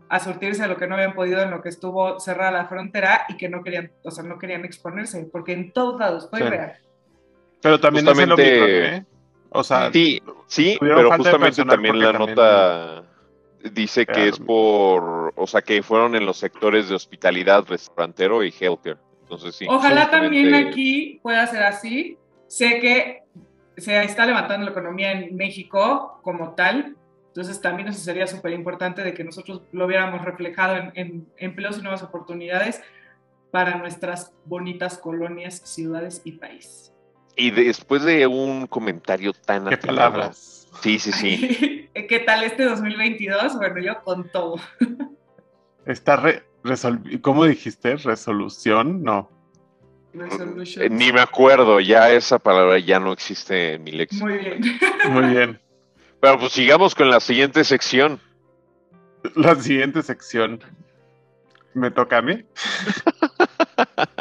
a 0.10 0.20
surtirse 0.20 0.68
lo 0.68 0.78
que 0.78 0.88
no 0.88 0.96
habían 0.96 1.14
podido 1.14 1.42
en 1.42 1.52
lo 1.52 1.62
que 1.62 1.70
estuvo 1.70 2.20
cerrada 2.20 2.52
la 2.52 2.66
frontera 2.66 3.26
y 3.30 3.38
que 3.38 3.48
no 3.48 3.64
querían, 3.64 3.92
o 4.04 4.12
sea, 4.12 4.24
no 4.24 4.40
querían 4.40 4.66
exponerse, 4.66 5.30
porque 5.32 5.54
en 5.54 5.72
todos 5.72 6.00
lados 6.00 6.28
fue 6.30 6.40
real. 6.40 6.74
Pero 7.62 7.80
también 7.80 8.08
es 8.08 8.18
el 8.18 8.34
¿eh? 8.38 9.06
O 9.52 9.64
sea, 9.64 9.92
sí, 9.92 10.22
sí 10.48 10.78
pero 10.80 11.12
justamente 11.12 11.64
también 11.64 12.00
la 12.00 12.14
nota 12.14 13.04
dice 13.64 14.06
que 14.06 14.30
es 14.30 14.40
por, 14.40 15.34
o 15.36 15.48
sea, 15.48 15.62
que 15.62 15.82
fueron 15.84 16.16
en 16.16 16.26
los 16.26 16.38
sectores 16.38 16.90
de 16.90 16.96
hospitalidad, 16.96 17.66
restaurantero 17.68 18.44
y 18.44 18.54
healthcare. 18.58 18.98
Entonces 19.22 19.56
sí. 19.56 19.66
Ojalá 19.70 20.10
también 20.10 20.54
aquí 20.54 21.20
pueda 21.22 21.46
ser 21.48 21.64
así. 21.64 22.18
Sé 22.48 22.80
que 22.80 23.24
se 23.78 24.02
está 24.04 24.26
levantando 24.26 24.66
la 24.66 24.72
economía 24.72 25.12
en 25.12 25.36
México 25.36 26.20
como 26.24 26.56
tal, 26.56 26.96
entonces 27.28 27.62
también 27.62 27.88
eso 27.90 28.00
sería 28.00 28.28
súper 28.28 28.54
importante 28.54 29.04
de 29.04 29.14
que 29.14 29.24
nosotros 29.24 29.62
lo 29.72 29.88
viéramos 29.88 30.26
reflejado 30.26 30.92
en, 30.96 31.28
empleos 31.38 31.78
y 31.78 31.82
nuevas 31.82 32.04
oportunidades 32.04 32.82
para 33.52 33.78
nuestras 33.78 34.34
bonitas 34.46 34.98
colonias, 34.98 35.62
ciudades 35.64 36.22
y 36.24 36.34
país. 36.34 36.92
Y 37.36 37.52
después 37.52 38.04
de 38.04 38.28
un 38.28 38.68
comentario 38.68 39.32
tan... 39.34 39.68
¿Qué 39.68 39.78
palabras? 39.78 40.59
Sí, 40.82 41.00
sí, 41.00 41.12
sí. 41.12 41.90
¿Qué 42.10 42.20
tal 42.20 42.44
este 42.44 42.64
2022? 42.64 43.58
Bueno, 43.58 43.80
yo 43.80 44.02
con 44.04 44.30
todo. 44.30 44.56
Está 45.86 46.16
re 46.16 46.44
¿Cómo 47.22 47.46
dijiste? 47.46 47.96
¿Resolución? 47.96 49.04
No. 49.04 49.30
Ni 50.90 51.12
me 51.14 51.22
acuerdo, 51.22 51.80
ya 51.80 52.12
esa 52.12 52.40
palabra 52.40 52.80
ya 52.80 53.00
no 53.00 53.14
existe 53.14 53.74
en 53.74 53.84
mi 53.84 53.92
léxico. 53.92 54.26
Muy 54.26 54.38
bien. 54.38 54.62
Muy 55.10 55.24
bien. 55.28 55.62
Pero 56.20 56.40
pues 56.40 56.52
sigamos 56.52 56.96
con 56.96 57.10
la 57.10 57.20
siguiente 57.20 57.64
sección. 57.64 58.20
La 59.36 59.56
siguiente 59.56 60.02
sección. 60.02 60.62
¿Me 61.74 61.92
toca 61.92 62.18
a 62.18 62.22
mí? 62.22 62.44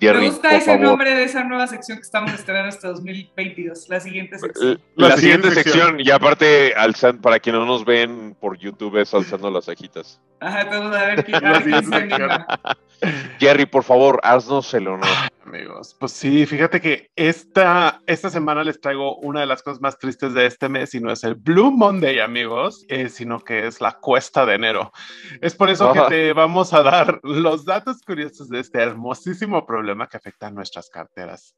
Me 0.00 0.28
gusta 0.28 0.56
ese 0.56 0.78
nombre 0.78 1.14
de 1.14 1.24
esa 1.24 1.44
nueva 1.44 1.66
sección 1.66 1.98
que 1.98 2.02
estamos 2.02 2.32
estrenando 2.32 2.70
hasta 2.70 2.88
2022, 2.88 3.88
la 3.88 4.00
siguiente 4.00 4.38
sección. 4.38 4.80
La, 4.96 5.16
siguiente, 5.16 5.50
sección. 5.50 6.00
y 6.00 6.10
aparte, 6.10 6.74
alzan, 6.74 7.20
para 7.20 7.38
quienes 7.38 7.60
no 7.60 7.66
nos 7.66 7.84
ven 7.84 8.34
por 8.40 8.56
YouTube, 8.58 8.96
es 9.00 9.12
alzando 9.12 9.50
las 9.50 9.66
cejitas. 9.66 10.20
Ajá, 10.40 10.64
vamos 10.64 10.96
a 10.96 11.06
ver 11.06 11.24
quién, 11.24 11.40
Jerry, 13.38 13.66
por 13.66 13.84
favor, 13.84 14.20
haznos 14.22 14.72
el 14.74 14.88
honor. 14.88 15.08
Amigos, 15.50 15.96
pues 15.98 16.12
sí, 16.12 16.46
fíjate 16.46 16.80
que 16.80 17.10
esta, 17.16 18.00
esta 18.06 18.30
semana 18.30 18.62
les 18.62 18.80
traigo 18.80 19.16
una 19.16 19.40
de 19.40 19.46
las 19.46 19.64
cosas 19.64 19.80
más 19.80 19.98
tristes 19.98 20.32
de 20.32 20.46
este 20.46 20.68
mes 20.68 20.94
y 20.94 21.00
no 21.00 21.10
es 21.10 21.24
el 21.24 21.34
Blue 21.34 21.72
Monday, 21.72 22.20
amigos, 22.20 22.84
eh, 22.88 23.08
sino 23.08 23.40
que 23.40 23.66
es 23.66 23.80
la 23.80 23.94
cuesta 23.94 24.46
de 24.46 24.54
enero. 24.54 24.92
Es 25.40 25.56
por 25.56 25.68
eso 25.68 25.92
que 25.92 26.02
te 26.02 26.32
vamos 26.34 26.72
a 26.72 26.84
dar 26.84 27.18
los 27.24 27.64
datos 27.64 28.00
curiosos 28.06 28.48
de 28.48 28.60
este 28.60 28.80
hermosísimo 28.80 29.66
problema 29.66 30.06
que 30.06 30.18
afecta 30.18 30.46
a 30.46 30.50
nuestras 30.52 30.88
carteras 30.88 31.56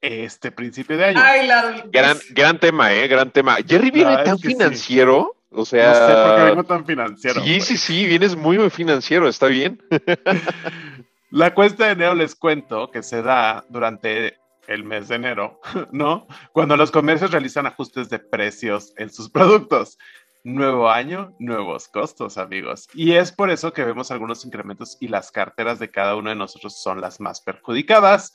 este 0.00 0.50
principio 0.50 0.96
de 0.96 1.04
año. 1.04 1.20
Ay, 1.22 1.46
la 1.46 1.84
gran, 1.86 2.16
gran 2.30 2.58
tema, 2.58 2.92
¿eh? 2.92 3.06
Gran 3.06 3.30
tema. 3.30 3.58
Jerry 3.64 3.92
viene 3.92 4.24
tan 4.24 4.40
financiero. 4.40 5.36
O 5.50 5.64
sea. 5.64 5.88
No 5.88 5.94
sé 5.94 6.14
por 6.14 6.36
qué 6.36 6.42
vengo 6.50 6.64
tan 6.64 6.84
financiero. 6.84 7.44
Sí, 7.44 7.60
sí, 7.60 7.76
sí, 7.76 8.06
vienes 8.06 8.34
muy, 8.34 8.58
muy 8.58 8.70
financiero, 8.70 9.28
está 9.28 9.46
bien. 9.46 9.80
La 11.30 11.54
cuesta 11.54 11.86
de 11.86 11.92
enero 11.92 12.14
les 12.14 12.34
cuento 12.34 12.90
que 12.90 13.04
se 13.04 13.22
da 13.22 13.64
durante 13.68 14.40
el 14.66 14.82
mes 14.82 15.06
de 15.06 15.14
enero, 15.14 15.60
¿no? 15.92 16.26
Cuando 16.52 16.76
los 16.76 16.90
comercios 16.90 17.30
realizan 17.30 17.66
ajustes 17.66 18.10
de 18.10 18.18
precios 18.18 18.92
en 18.96 19.10
sus 19.10 19.30
productos. 19.30 19.96
Nuevo 20.42 20.90
año, 20.90 21.36
nuevos 21.38 21.86
costos, 21.86 22.36
amigos. 22.36 22.88
Y 22.94 23.12
es 23.12 23.30
por 23.30 23.50
eso 23.50 23.72
que 23.72 23.84
vemos 23.84 24.10
algunos 24.10 24.44
incrementos 24.44 24.96
y 24.98 25.06
las 25.06 25.30
carteras 25.30 25.78
de 25.78 25.90
cada 25.90 26.16
uno 26.16 26.30
de 26.30 26.36
nosotros 26.36 26.82
son 26.82 27.00
las 27.00 27.20
más 27.20 27.40
perjudicadas. 27.42 28.32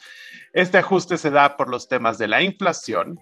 Este 0.54 0.78
ajuste 0.78 1.18
se 1.18 1.32
da 1.32 1.58
por 1.58 1.68
los 1.68 1.90
temas 1.90 2.18
de 2.18 2.30
la 2.30 2.44
inflación, 2.44 3.20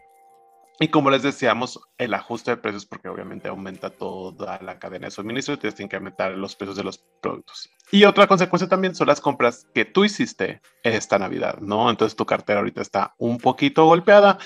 y 0.80 0.88
como 0.88 1.12
les 1.12 1.22
decíamos, 1.22 1.80
el 1.98 2.14
ajuste 2.14 2.52
de 2.52 2.58
precios, 2.58 2.86
porque 2.86 3.08
obviamente 3.08 3.48
aumenta 3.48 3.90
toda 3.92 4.60
la 4.62 4.80
cadena 4.80 5.08
de 5.08 5.12
suministro 5.12 5.54
y 5.54 5.58
tienes 5.58 5.76
que 5.76 5.84
incrementar 5.84 6.32
los 6.32 6.56
precios 6.56 6.78
de 6.78 6.84
los 6.84 6.98
productos. 7.22 7.70
Y 7.92 8.06
otra 8.06 8.28
consecuencia 8.28 8.68
también 8.68 8.96
son 8.96 9.08
las 9.08 9.22
compras 9.22 9.68
que 9.74 9.86
tú 9.86 10.04
hiciste 10.04 10.62
esta 10.84 11.20
Navidad, 11.20 11.60
¿no? 11.60 11.90
Entonces 11.90 12.16
tu 12.16 12.26
cartera 12.26 12.60
ahorita 12.60 12.82
está 12.82 13.14
un 13.20 13.38
poquito 13.38 13.86
golpeada. 13.86 14.40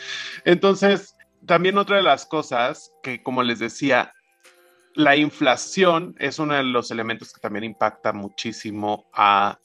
Entonces, 0.43 1.15
también 1.45 1.77
otra 1.77 1.97
de 1.97 2.03
las 2.03 2.25
cosas 2.25 2.91
que, 3.01 3.23
como 3.23 3.41
les 3.41 3.59
decía, 3.59 4.11
la 4.95 5.15
inflación 5.15 6.15
es 6.19 6.39
uno 6.39 6.55
de 6.55 6.63
los 6.63 6.91
elementos 6.91 7.31
que 7.31 7.39
también 7.39 7.63
impacta 7.63 8.11
muchísimo 8.11 9.07
a 9.13 9.59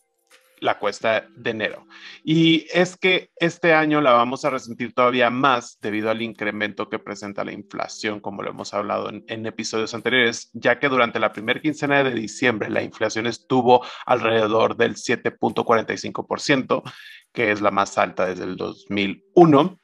la 0.62 0.78
cuesta 0.78 1.26
de 1.34 1.50
enero. 1.50 1.86
Y 2.22 2.66
es 2.72 2.96
que 2.96 3.30
este 3.36 3.74
año 3.74 4.00
la 4.00 4.12
vamos 4.12 4.44
a 4.44 4.50
resentir 4.50 4.94
todavía 4.94 5.28
más 5.28 5.78
debido 5.80 6.08
al 6.08 6.22
incremento 6.22 6.88
que 6.88 7.00
presenta 7.00 7.44
la 7.44 7.52
inflación, 7.52 8.20
como 8.20 8.42
lo 8.42 8.50
hemos 8.50 8.72
hablado 8.72 9.10
en, 9.10 9.46
episodios 9.46 9.92
anteriores, 9.92 10.50
ya 10.52 10.78
que 10.78 10.88
durante 10.88 11.18
la 11.18 11.32
primera 11.32 11.60
quincena 11.60 12.04
de 12.04 12.14
diciembre 12.14 12.70
la 12.70 12.82
inflación 12.82 13.26
estuvo 13.26 13.84
alrededor 14.06 14.76
del 14.76 14.94
7.45%, 14.94 16.82
que 17.32 17.50
es 17.50 17.60
la 17.60 17.72
más 17.72 17.98
alta 17.98 18.26
desde 18.26 18.44
el 18.44 18.56
2001 18.56 19.81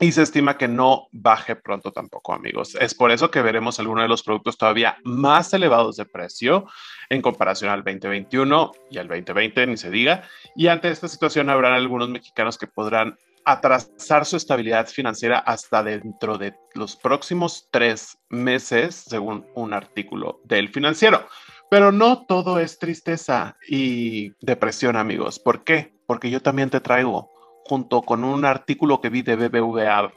y 0.00 0.12
se 0.12 0.22
estima 0.22 0.58
que 0.58 0.68
no 0.68 1.08
baje 1.12 1.56
pronto 1.56 1.90
tampoco, 1.92 2.34
amigos. 2.34 2.76
Es 2.80 2.94
por 2.94 3.10
eso 3.10 3.30
que 3.30 3.42
veremos 3.42 3.78
algunos 3.78 4.04
de 4.04 4.08
los 4.08 4.22
productos 4.22 4.58
todavía 4.58 4.98
más 5.04 5.52
elevados 5.54 5.96
de 5.96 6.04
precio 6.04 6.66
en 7.08 7.22
comparación 7.22 7.70
al 7.70 7.82
2021 7.82 8.72
y 8.90 8.98
al 8.98 9.08
2020, 9.08 9.66
ni 9.66 9.76
se 9.76 9.90
diga. 9.90 10.22
Y 10.54 10.66
ante 10.66 10.90
esta 10.90 11.08
situación 11.08 11.48
habrán 11.48 11.72
algunos 11.72 12.08
mexicanos 12.08 12.58
que 12.58 12.66
podrán 12.66 13.16
atrasar 13.46 14.26
su 14.26 14.36
estabilidad 14.36 14.88
financiera 14.88 15.38
hasta 15.38 15.82
dentro 15.82 16.36
de 16.36 16.54
los 16.74 16.96
próximos 16.96 17.68
tres 17.70 18.18
meses, 18.28 19.04
según 19.08 19.46
un 19.54 19.72
artículo 19.72 20.40
del 20.44 20.68
financiero. 20.68 21.26
Pero 21.70 21.90
no 21.90 22.26
todo 22.26 22.58
es 22.58 22.78
tristeza 22.78 23.56
y 23.66 24.32
depresión, 24.40 24.96
amigos. 24.96 25.38
¿Por 25.38 25.64
qué? 25.64 25.94
Porque 26.06 26.30
yo 26.30 26.42
también 26.42 26.70
te 26.70 26.80
traigo 26.80 27.35
junto 27.68 28.02
con 28.02 28.24
un 28.24 28.44
artículo 28.44 29.00
que 29.00 29.10
vi 29.10 29.22
de 29.22 29.36
BBVA 29.36 30.12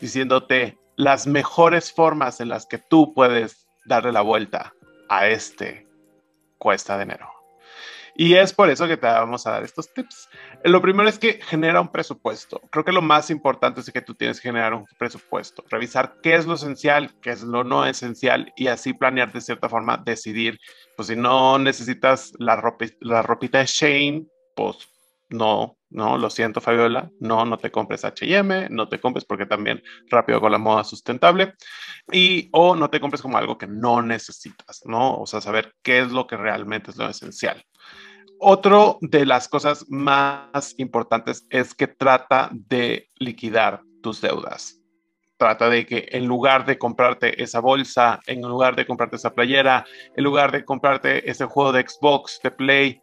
diciéndote 0.00 0.78
las 0.96 1.26
mejores 1.26 1.92
formas 1.92 2.40
en 2.40 2.48
las 2.48 2.66
que 2.66 2.78
tú 2.78 3.12
puedes 3.14 3.66
darle 3.84 4.12
la 4.12 4.22
vuelta 4.22 4.72
a 5.08 5.26
este 5.26 5.86
cuesta 6.58 6.96
de 6.96 7.04
enero. 7.04 7.30
Y 8.18 8.34
es 8.34 8.54
por 8.54 8.70
eso 8.70 8.88
que 8.88 8.96
te 8.96 9.06
vamos 9.06 9.46
a 9.46 9.50
dar 9.50 9.62
estos 9.62 9.92
tips. 9.92 10.30
Lo 10.64 10.80
primero 10.80 11.06
es 11.06 11.18
que 11.18 11.34
genera 11.42 11.82
un 11.82 11.92
presupuesto. 11.92 12.62
Creo 12.70 12.82
que 12.82 12.92
lo 12.92 13.02
más 13.02 13.28
importante 13.28 13.80
es 13.80 13.90
que 13.90 14.00
tú 14.00 14.14
tienes 14.14 14.40
que 14.40 14.48
generar 14.48 14.72
un 14.72 14.86
presupuesto, 14.98 15.62
revisar 15.68 16.16
qué 16.22 16.34
es 16.34 16.46
lo 16.46 16.54
esencial, 16.54 17.14
qué 17.20 17.30
es 17.30 17.42
lo 17.42 17.62
no 17.62 17.84
esencial 17.84 18.54
y 18.56 18.68
así 18.68 18.94
planear 18.94 19.32
de 19.32 19.42
cierta 19.42 19.68
forma, 19.68 19.98
decidir, 19.98 20.58
pues 20.96 21.08
si 21.08 21.16
no 21.16 21.58
necesitas 21.58 22.32
la, 22.38 22.58
la 23.00 23.20
ropita 23.20 23.58
de 23.58 23.66
Shane, 23.66 24.26
pues 24.54 24.88
no, 25.28 25.75
no, 25.90 26.18
lo 26.18 26.30
siento 26.30 26.60
Fabiola, 26.60 27.10
no, 27.20 27.44
no 27.44 27.58
te 27.58 27.70
compres 27.70 28.04
HM, 28.04 28.68
no 28.70 28.88
te 28.88 29.00
compres 29.00 29.24
porque 29.24 29.46
también 29.46 29.82
rápido 30.08 30.40
con 30.40 30.52
la 30.52 30.58
moda 30.58 30.84
sustentable 30.84 31.54
y 32.10 32.48
o 32.52 32.74
no 32.74 32.90
te 32.90 33.00
compres 33.00 33.22
como 33.22 33.38
algo 33.38 33.56
que 33.56 33.66
no 33.66 34.02
necesitas, 34.02 34.82
¿no? 34.84 35.16
O 35.18 35.26
sea, 35.26 35.40
saber 35.40 35.74
qué 35.82 36.00
es 36.00 36.10
lo 36.10 36.26
que 36.26 36.36
realmente 36.36 36.90
es 36.90 36.96
lo 36.96 37.08
esencial. 37.08 37.64
Otro 38.38 38.98
de 39.00 39.24
las 39.24 39.48
cosas 39.48 39.86
más 39.88 40.74
importantes 40.76 41.46
es 41.50 41.74
que 41.74 41.86
trata 41.86 42.50
de 42.52 43.08
liquidar 43.16 43.82
tus 44.02 44.20
deudas. 44.20 44.80
Trata 45.38 45.68
de 45.68 45.86
que 45.86 46.08
en 46.12 46.26
lugar 46.26 46.66
de 46.66 46.78
comprarte 46.78 47.42
esa 47.42 47.60
bolsa, 47.60 48.20
en 48.26 48.42
lugar 48.42 48.74
de 48.74 48.86
comprarte 48.86 49.16
esa 49.16 49.34
playera, 49.34 49.84
en 50.16 50.24
lugar 50.24 50.50
de 50.52 50.64
comprarte 50.64 51.30
ese 51.30 51.46
juego 51.46 51.72
de 51.72 51.86
Xbox, 51.86 52.40
de 52.42 52.50
Play, 52.50 53.00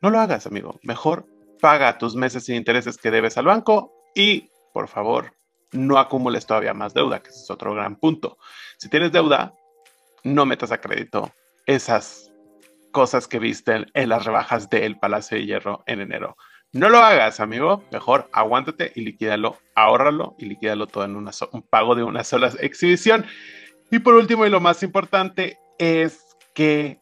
no 0.00 0.10
lo 0.10 0.20
hagas, 0.20 0.46
amigo. 0.46 0.78
Mejor 0.82 1.26
paga 1.60 1.98
tus 1.98 2.14
meses 2.14 2.44
sin 2.44 2.56
intereses 2.56 2.96
que 2.96 3.10
debes 3.10 3.36
al 3.38 3.46
banco 3.46 3.92
y, 4.14 4.50
por 4.72 4.88
favor, 4.88 5.32
no 5.72 5.98
acumules 5.98 6.46
todavía 6.46 6.74
más 6.74 6.94
deuda, 6.94 7.20
que 7.20 7.30
ese 7.30 7.40
es 7.40 7.50
otro 7.50 7.74
gran 7.74 7.96
punto. 7.96 8.38
Si 8.78 8.88
tienes 8.88 9.12
deuda, 9.12 9.54
no 10.24 10.46
metas 10.46 10.72
a 10.72 10.80
crédito 10.80 11.32
esas 11.66 12.32
cosas 12.92 13.28
que 13.28 13.38
viste 13.38 13.86
en 13.92 14.08
las 14.08 14.24
rebajas 14.24 14.70
del 14.70 14.98
Palacio 14.98 15.36
de 15.36 15.44
Hierro 15.44 15.82
en 15.86 16.00
enero. 16.00 16.36
No 16.72 16.88
lo 16.90 16.98
hagas, 16.98 17.40
amigo. 17.40 17.82
Mejor 17.92 18.28
aguántate 18.32 18.92
y 18.94 19.02
liquídalo, 19.02 19.58
ahórralo 19.74 20.34
y 20.38 20.46
liquídalo 20.46 20.86
todo 20.86 21.04
en 21.04 21.16
un 21.16 21.30
pago 21.70 21.94
de 21.94 22.02
una 22.02 22.24
sola 22.24 22.52
exhibición. 22.60 23.24
Y 23.90 24.00
por 24.00 24.14
último, 24.14 24.46
y 24.46 24.50
lo 24.50 24.60
más 24.60 24.82
importante, 24.82 25.58
es 25.78 26.36
que 26.54 27.00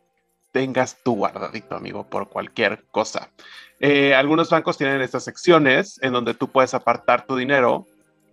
tengas 0.56 1.02
tu 1.02 1.16
guardadito, 1.16 1.76
amigo, 1.76 2.08
por 2.08 2.30
cualquier 2.30 2.86
cosa. 2.90 3.30
Eh, 3.78 4.14
algunos 4.14 4.48
bancos 4.48 4.78
tienen 4.78 5.02
estas 5.02 5.22
secciones 5.22 5.98
en 6.00 6.14
donde 6.14 6.32
tú 6.32 6.48
puedes 6.48 6.72
apartar 6.72 7.26
tu 7.26 7.36
dinero 7.36 7.84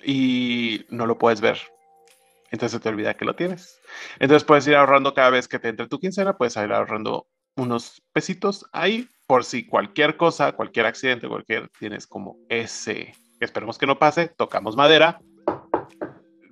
y 0.02 0.86
no 0.90 1.06
lo 1.06 1.18
puedes 1.18 1.42
ver. 1.42 1.60
Entonces 2.50 2.80
te 2.80 2.88
olvida 2.88 3.16
que 3.16 3.26
lo 3.26 3.36
tienes. 3.36 3.78
Entonces 4.20 4.46
puedes 4.46 4.66
ir 4.68 4.76
ahorrando 4.78 5.14
cada 5.14 5.32
vez 5.32 5.50
que 5.50 5.60
te 5.60 5.68
entre 5.68 5.90
tu 5.90 6.00
quincena, 6.00 6.38
puedes 6.38 6.56
ir 6.56 6.72
ahorrando 6.72 7.28
unos 7.58 8.02
pesitos 8.14 8.70
ahí 8.72 9.10
por 9.28 9.44
si 9.44 9.68
cualquier 9.68 10.16
cosa, 10.16 10.54
cualquier 10.54 10.86
accidente, 10.86 11.28
cualquier, 11.28 11.70
tienes 11.78 12.08
como 12.08 12.38
ese, 12.48 13.14
esperemos 13.42 13.78
que 13.78 13.86
no 13.86 14.00
pase, 14.00 14.30
tocamos 14.30 14.78
madera, 14.78 15.20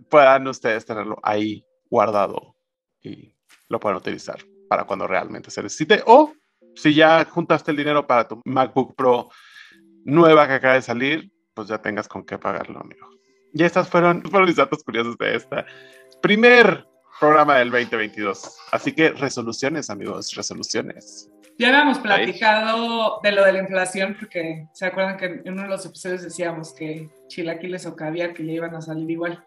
puedan 0.09 0.49
ustedes 0.49 0.85
tenerlo 0.85 1.17
ahí 1.23 1.63
guardado 1.89 2.57
y 3.01 3.33
lo 3.69 3.79
puedan 3.79 3.99
utilizar 3.99 4.50
para 4.71 4.85
cuando 4.85 5.05
realmente 5.05 5.51
se 5.51 5.61
necesite. 5.61 6.01
O 6.05 6.31
si 6.77 6.93
ya 6.93 7.25
juntaste 7.25 7.71
el 7.71 7.77
dinero 7.77 8.07
para 8.07 8.25
tu 8.25 8.41
MacBook 8.45 8.95
Pro 8.95 9.27
nueva 10.05 10.47
que 10.47 10.53
acaba 10.53 10.75
de 10.75 10.81
salir, 10.81 11.29
pues 11.53 11.67
ya 11.67 11.81
tengas 11.81 12.07
con 12.07 12.25
qué 12.25 12.37
pagarlo, 12.37 12.79
amigo. 12.79 13.05
Y 13.53 13.65
estas 13.65 13.89
fueron, 13.89 14.21
fueron 14.31 14.47
mis 14.47 14.55
datos 14.55 14.81
curiosos 14.81 15.17
de 15.17 15.35
esta 15.35 15.65
primer 16.21 16.85
programa 17.19 17.57
del 17.57 17.69
2022. 17.69 18.59
Así 18.71 18.93
que 18.93 19.09
resoluciones, 19.09 19.89
amigos, 19.89 20.33
resoluciones. 20.35 21.29
Ya 21.59 21.67
habíamos 21.67 21.99
platicado 21.99 23.19
de 23.21 23.31
lo 23.33 23.43
de 23.43 23.51
la 23.51 23.59
inflación, 23.59 24.15
porque 24.17 24.69
se 24.73 24.85
acuerdan 24.85 25.17
que 25.17 25.25
en 25.25 25.51
uno 25.51 25.63
de 25.63 25.67
los 25.67 25.85
episodios 25.85 26.21
decíamos 26.21 26.73
que 26.73 27.09
chilaquiles 27.27 27.85
o 27.87 27.95
caviar 27.97 28.33
que 28.33 28.45
ya 28.45 28.53
iban 28.53 28.73
a 28.73 28.79
salir 28.79 29.11
igual. 29.11 29.43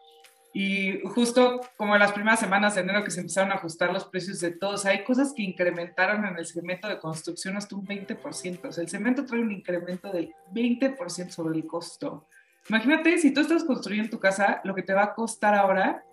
Y 0.57 1.01
justo 1.01 1.61
como 1.77 1.95
en 1.95 2.01
las 2.01 2.13
primeras 2.13 2.39
semanas 2.39 2.77
de 2.77 2.83
enero 2.83 3.03
que 3.03 3.11
se 3.11 3.21
empezaron 3.21 3.51
a 3.51 3.57
ajustar 3.57 3.93
los 3.93 4.05
precios 4.05 4.39
de 4.39 4.53
todos, 4.53 4.87
hay 4.87 5.03
cosas 5.03 5.33
que 5.35 5.43
incrementaron 5.43 6.25
en 6.25 6.39
el 6.39 6.47
cemento 6.47 6.87
de 6.87 7.01
construcción 7.01 7.57
hasta 7.57 7.75
un 7.75 7.85
20%. 7.85 8.69
O 8.69 8.73
sea, 8.73 8.85
el 8.85 8.89
cemento 8.89 9.27
trae 9.27 9.41
un 9.41 9.51
incremento 9.51 10.13
del 10.13 10.33
20% 10.53 11.31
sobre 11.31 11.57
el 11.57 11.67
costo. 11.67 12.29
Imagínate, 12.69 13.19
si 13.19 13.35
tú 13.35 13.41
estás 13.41 13.65
construyendo 13.65 14.11
tu 14.11 14.21
casa, 14.21 14.61
lo 14.63 14.77
que 14.77 14.85
te 14.85 14.95
va 14.95 15.03
a 15.03 15.15
costar 15.15 15.57
ahora 15.57 16.05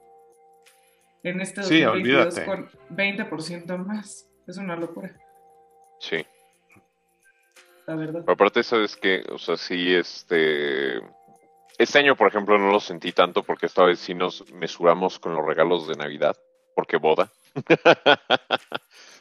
en 1.22 1.40
este 1.40 1.62
2022 1.62 2.40
con 2.40 2.68
20% 2.90 3.78
más. 3.78 4.28
Es 4.48 4.58
una 4.58 4.76
locura. 4.76 5.16
Sí. 6.00 6.26
La 7.86 7.96
verdad. 7.96 8.24
aparte, 8.28 8.64
¿sabes 8.64 8.96
que 8.96 9.24
O 9.32 9.38
sea, 9.38 9.56
sí, 9.56 9.94
este 9.94 11.00
este 11.78 12.00
año, 12.00 12.16
por 12.16 12.28
ejemplo, 12.28 12.58
no 12.58 12.72
lo 12.72 12.80
sentí 12.80 13.12
tanto 13.12 13.44
porque 13.44 13.66
esta 13.66 13.84
vez 13.84 14.00
sí 14.00 14.14
nos 14.14 14.52
mesuramos 14.54 15.20
con 15.20 15.34
los 15.34 15.46
regalos 15.46 15.88
de 15.88 15.96
Navidad, 15.96 16.36
porque 16.76 16.98
boda. 16.98 17.32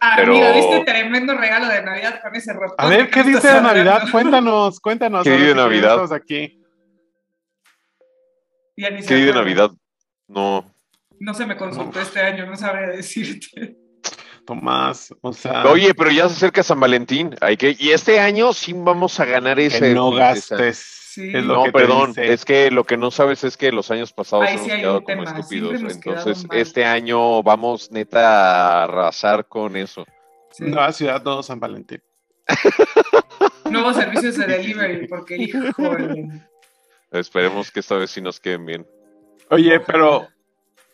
Ah, 0.02 0.14
Pero... 0.16 0.32
mira, 0.32 0.52
viste 0.52 0.82
tremendo 0.84 1.36
regalo 1.36 1.68
de 1.68 1.82
Navidad 1.82 2.22
con 2.22 2.34
ese 2.34 2.54
ropa. 2.54 2.74
A 2.78 2.88
ver, 2.88 3.10
¿qué 3.10 3.22
dice 3.22 3.52
de 3.52 3.60
Navidad? 3.60 4.04
Cuéntanos, 4.10 4.80
cuéntanos. 4.80 5.24
¿Qué 5.24 5.30
de 5.30 5.54
Navidad? 5.54 6.10
aquí. 6.12 6.64
¿Qué 8.74 9.14
de 9.14 9.32
Navidad? 9.34 9.70
No. 10.26 10.72
No 11.18 11.34
se 11.34 11.44
me 11.44 11.54
consultó 11.54 12.00
este 12.00 12.20
año, 12.20 12.46
no 12.46 12.56
sabría 12.56 12.88
decirte. 12.88 13.76
Tomás, 14.46 15.14
o 15.20 15.34
sea. 15.34 15.66
Oye, 15.66 15.92
pero 15.92 16.10
ya 16.10 16.28
se 16.30 16.36
acerca 16.36 16.62
San 16.62 16.80
Valentín. 16.80 17.36
Hay 17.42 17.58
que, 17.58 17.76
y 17.78 17.90
este 17.90 18.20
año 18.20 18.54
sí 18.54 18.72
vamos 18.74 19.20
a 19.20 19.26
ganar 19.26 19.60
ese. 19.60 19.80
Que 19.80 19.94
no 19.94 20.10
gastes 20.12 21.09
no, 21.16 21.64
perdón, 21.72 22.12
es 22.16 22.44
que 22.44 22.70
lo 22.70 22.84
que 22.84 22.96
no 22.96 23.10
sabes 23.10 23.44
es 23.44 23.56
que 23.56 23.72
los 23.72 23.90
años 23.90 24.12
pasados 24.12 24.48
hemos 24.48 24.66
quedado 24.66 25.04
como 25.04 25.22
estúpidos. 25.24 25.80
Entonces, 25.80 26.46
este 26.52 26.84
año 26.84 27.42
vamos 27.42 27.90
neta 27.90 28.80
a 28.80 28.84
arrasar 28.84 29.46
con 29.46 29.76
eso. 29.76 30.06
Nueva 30.58 30.92
ciudad, 30.92 31.22
todo 31.22 31.42
San 31.42 31.60
Valentín. 31.60 32.02
Nuevos 33.70 33.96
servicios 33.96 34.36
de 34.36 34.46
delivery, 34.46 35.06
porque 35.08 35.36
hijo. 35.36 35.58
Esperemos 37.12 37.70
que 37.70 37.80
esta 37.80 37.96
vez 37.96 38.10
sí 38.10 38.20
nos 38.20 38.40
queden 38.40 38.66
bien. 38.66 38.86
Oye, 39.50 39.80
pero 39.80 40.28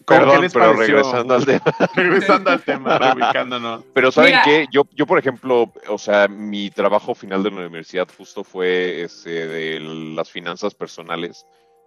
Perdón, 0.06 0.46
pero 0.52 0.72
regresando 0.72 1.34
al 1.34 1.44
tema. 1.44 1.64
regresando 1.94 2.50
al 2.50 2.62
tema, 2.62 2.98
reubicándonos. 2.98 3.84
Pero 3.92 4.12
¿saben 4.12 4.36
qué? 4.44 4.66
Yo, 4.70 4.82
yo, 4.94 5.06
por 5.06 5.18
ejemplo, 5.18 5.72
o 5.88 5.98
sea, 5.98 6.28
mi 6.28 6.70
trabajo 6.70 7.14
final 7.14 7.42
de 7.42 7.50
la 7.50 7.56
universidad 7.56 8.08
justo 8.16 8.44
fue 8.44 9.02
este, 9.02 9.48
de 9.48 9.80
las 9.80 10.30
finanzas 10.30 10.74
personales. 10.74 11.44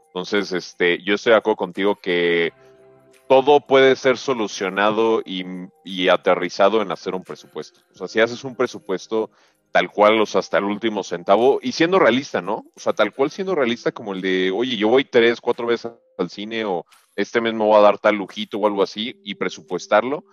Entonces, 0.07 0.51
este, 0.51 1.01
yo 1.03 1.15
estoy 1.15 1.31
de 1.31 1.37
acuerdo 1.37 1.57
contigo 1.57 1.95
que 1.95 2.51
todo 3.29 3.61
puede 3.61 3.95
ser 3.95 4.17
solucionado 4.17 5.21
y, 5.23 5.45
y, 5.85 6.09
aterrizado 6.09 6.81
en 6.81 6.91
hacer 6.91 7.13
un 7.13 7.23
presupuesto. 7.23 7.79
O 7.93 7.95
sea, 7.95 8.07
si 8.07 8.19
haces 8.19 8.43
un 8.43 8.55
presupuesto 8.55 9.29
tal 9.71 9.91
cual, 9.91 10.19
o 10.19 10.25
sea, 10.25 10.39
hasta 10.39 10.57
el 10.57 10.63
último 10.63 11.03
centavo, 11.03 11.59
y 11.61 11.71
siendo 11.71 11.99
realista, 11.99 12.41
¿no? 12.41 12.65
O 12.75 12.79
sea, 12.79 12.93
tal 12.93 13.13
cual 13.13 13.29
siendo 13.29 13.53
realista 13.53 13.91
como 13.91 14.13
el 14.13 14.21
de, 14.21 14.51
oye, 14.51 14.75
yo 14.75 14.87
voy 14.87 15.05
tres, 15.05 15.39
cuatro 15.39 15.67
veces 15.67 15.91
al 16.17 16.29
cine 16.31 16.65
o 16.65 16.85
este 17.15 17.41
mes 17.41 17.53
me 17.53 17.63
voy 17.63 17.77
a 17.77 17.81
dar 17.81 17.97
tal 17.97 18.15
lujito 18.15 18.57
o 18.57 18.67
algo 18.67 18.83
así 18.83 19.19
y 19.23 19.35
presupuestarlo, 19.35 20.23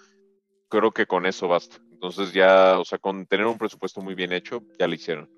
creo 0.68 0.92
que 0.92 1.06
con 1.06 1.26
eso 1.26 1.48
basta. 1.48 1.76
Entonces 1.92 2.32
ya, 2.32 2.78
o 2.78 2.84
sea, 2.84 2.98
con 2.98 3.26
tener 3.26 3.46
un 3.46 3.58
presupuesto 3.58 4.00
muy 4.00 4.14
bien 4.14 4.32
hecho, 4.32 4.62
ya 4.78 4.86
lo 4.86 4.94
hicieron. 4.94 5.30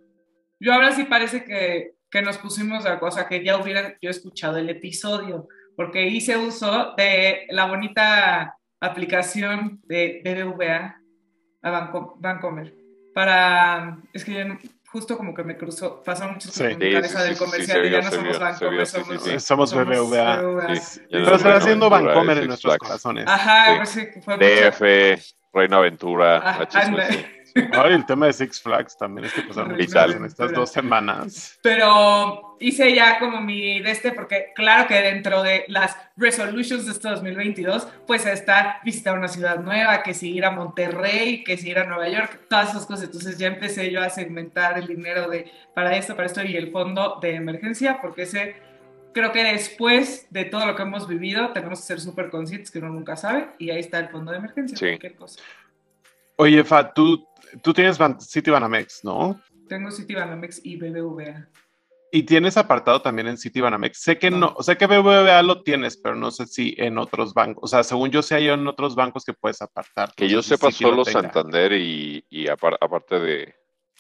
Yo 0.61 0.72
ahora 0.72 0.92
sí 0.92 1.05
parece 1.05 1.44
que, 1.44 1.94
que 2.11 2.22
nos 2.22 2.38
pusimos 2.38 2.85
de 2.85 2.98
cosa 2.98 3.29
que 3.29 3.44
ya 3.44 3.59
hubieran 3.59 3.96
yo 4.03 4.11
escuchado 4.11 4.57
el 4.59 4.68
episodio, 4.68 5.46
porque 5.77 6.09
hice 6.09 6.37
uso 6.37 6.94
de 6.96 7.46
la 7.51 7.66
bonita 7.66 8.57
aplicación 8.81 9.81
de 9.85 10.20
BBVA 10.24 11.01
a 11.62 11.92
Bancomer 12.18 12.74
para, 13.18 13.98
es 14.12 14.24
que 14.24 14.33
yo 14.33 14.44
justo 14.92 15.16
como 15.16 15.35
que 15.35 15.44
me 15.44 15.57
cruzó, 15.57 16.03
pasaron 16.03 16.35
muchos 16.35 16.53
sí, 16.53 16.64
sí, 16.64 16.77
del 16.77 17.37
comercial 17.37 17.87
y 17.87 17.90
ya 17.90 18.01
no 18.01 18.11
somos 18.11 18.38
Vancomer, 18.38 18.87
somos, 18.87 19.42
somos 19.42 19.74
BBVA. 19.74 20.40
Pero 21.11 21.37
está 21.37 21.57
haciendo 21.57 21.90
Vancomer 21.90 22.38
en 22.38 22.48
nuestros 22.48 22.79
corazones. 22.79 23.24
Aja, 23.29 23.77
pues 23.77 23.90
sí, 23.90 24.09
fue 24.24 24.38
DF, 24.38 25.22
Reina 25.53 25.77
Aventura, 25.77 26.38
Ajá, 26.38 26.68
Ay, 27.73 27.95
el 27.95 28.07
tema 28.07 28.27
de 28.27 28.33
Six 28.33 28.61
Flags 28.61 28.97
también 28.97 29.27
es 29.27 29.33
que 29.33 29.43
pasaron 29.43 29.77
Vital. 29.77 30.13
en 30.13 30.25
estas 30.25 30.53
dos 30.53 30.71
semanas. 30.71 31.59
Pero 31.63 32.57
hice 32.61 32.95
ya 32.95 33.19
como 33.19 33.41
mi 33.41 33.81
de 33.81 33.91
este, 33.91 34.13
porque 34.13 34.53
claro 34.55 34.87
que 34.87 35.01
dentro 35.01 35.43
de 35.43 35.65
las 35.69 35.97
resolutions 36.17 36.87
de 36.87 36.93
este 36.93 37.09
2022, 37.09 37.89
pues 38.07 38.27
está 38.27 38.81
visitar 38.85 39.17
una 39.17 39.29
ciudad 39.29 39.61
nueva, 39.61 40.03
que 40.03 40.15
si 40.15 40.33
ir 40.33 40.45
a 40.45 40.51
Monterrey, 40.51 41.45
que 41.45 41.57
si 41.57 41.71
ir 41.71 41.79
a 41.79 41.85
Nueva 41.85 42.09
York, 42.09 42.47
todas 42.49 42.71
esas 42.71 42.87
cosas. 42.87 43.07
Entonces 43.07 43.39
ya 43.39 43.49
empecé 43.49 43.91
yo 43.91 44.03
a 44.03 44.11
segmentar 44.11 44.79
el 44.79 44.87
dinero 44.87 45.29
de 45.29 45.51
para 45.75 45.97
esto, 45.97 46.15
para 46.15 46.27
esto 46.27 46.43
y 46.43 46.57
el 46.57 46.71
fondo 46.71 47.19
de 47.21 47.35
emergencia, 47.35 48.01
porque 48.01 48.23
ese 48.23 48.57
creo 49.13 49.33
que 49.33 49.43
después 49.43 50.27
de 50.31 50.45
todo 50.45 50.67
lo 50.67 50.77
que 50.77 50.83
hemos 50.83 51.09
vivido, 51.09 51.53
tenemos 51.53 51.81
que 51.81 51.87
ser 51.87 52.01
súper 52.01 52.31
conscientes 52.31 52.71
que 52.71 52.79
uno 52.79 52.91
nunca 52.91 53.17
sabe 53.17 53.49
y 53.59 53.71
ahí 53.71 53.81
está 53.81 53.99
el 53.99 54.09
fondo 54.09 54.33
de 54.33 54.39
emergencia, 54.39 54.77
sí. 54.77 54.87
cualquier 54.87 55.17
cosa. 55.17 55.41
Oye, 56.37 56.63
Fa, 56.63 56.93
tú, 56.93 57.27
tú 57.63 57.73
tienes 57.73 57.99
Citibanamex, 58.21 59.05
¿no? 59.05 59.41
Tengo 59.69 59.91
Citibanamex 59.91 60.61
y 60.65 60.77
BBVA. 60.77 61.49
Y 62.11 62.23
tienes 62.23 62.57
apartado 62.57 63.03
también 63.03 63.29
en 63.29 63.37
Citibanamex. 63.37 64.01
Sé 64.01 64.19
que 64.19 64.31
no, 64.31 64.57
sé 64.61 64.79
que 64.79 64.87
BBVA 64.87 65.43
lo 65.43 65.63
tienes, 65.63 65.99
pero 65.99 66.15
no 66.15 66.31
sé 66.31 66.47
si 66.47 66.75
en 66.79 66.97
otros 66.97 67.35
bancos. 67.35 67.65
O 67.65 67.67
sea, 67.67 67.83
según 67.83 68.11
yo 68.11 68.23
sé 68.23 68.37
hay 68.37 68.49
en 68.49 68.67
otros 68.67 68.95
bancos 68.95 69.25
que 69.25 69.35
puedes 69.35 69.61
apartar. 69.61 70.13
Que 70.17 70.29
yo 70.29 70.43
sepa 70.43 70.71
solo 70.71 71.05
Santander 71.05 71.73
y, 71.73 72.25
aparte 72.49 73.21
de 73.21 73.55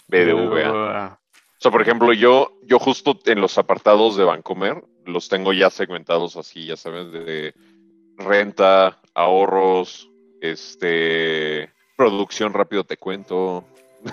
BBVA. 0.08 1.18
O 1.58 1.60
sea, 1.60 1.72
por 1.72 1.82
ejemplo, 1.82 2.12
yo, 2.12 2.52
yo 2.62 2.78
justo 2.78 3.18
en 3.26 3.40
los 3.40 3.58
apartados 3.58 4.16
de 4.16 4.24
Bancomer 4.24 4.84
los 5.04 5.28
tengo 5.28 5.52
ya 5.52 5.70
segmentados 5.70 6.36
así, 6.36 6.66
ya 6.66 6.76
sabes, 6.76 7.10
de 7.10 7.52
renta, 8.16 9.00
ahorros, 9.14 10.08
este 10.40 11.72
Producción 11.98 12.54
rápido 12.54 12.84
te 12.84 12.96
cuento. 12.96 13.64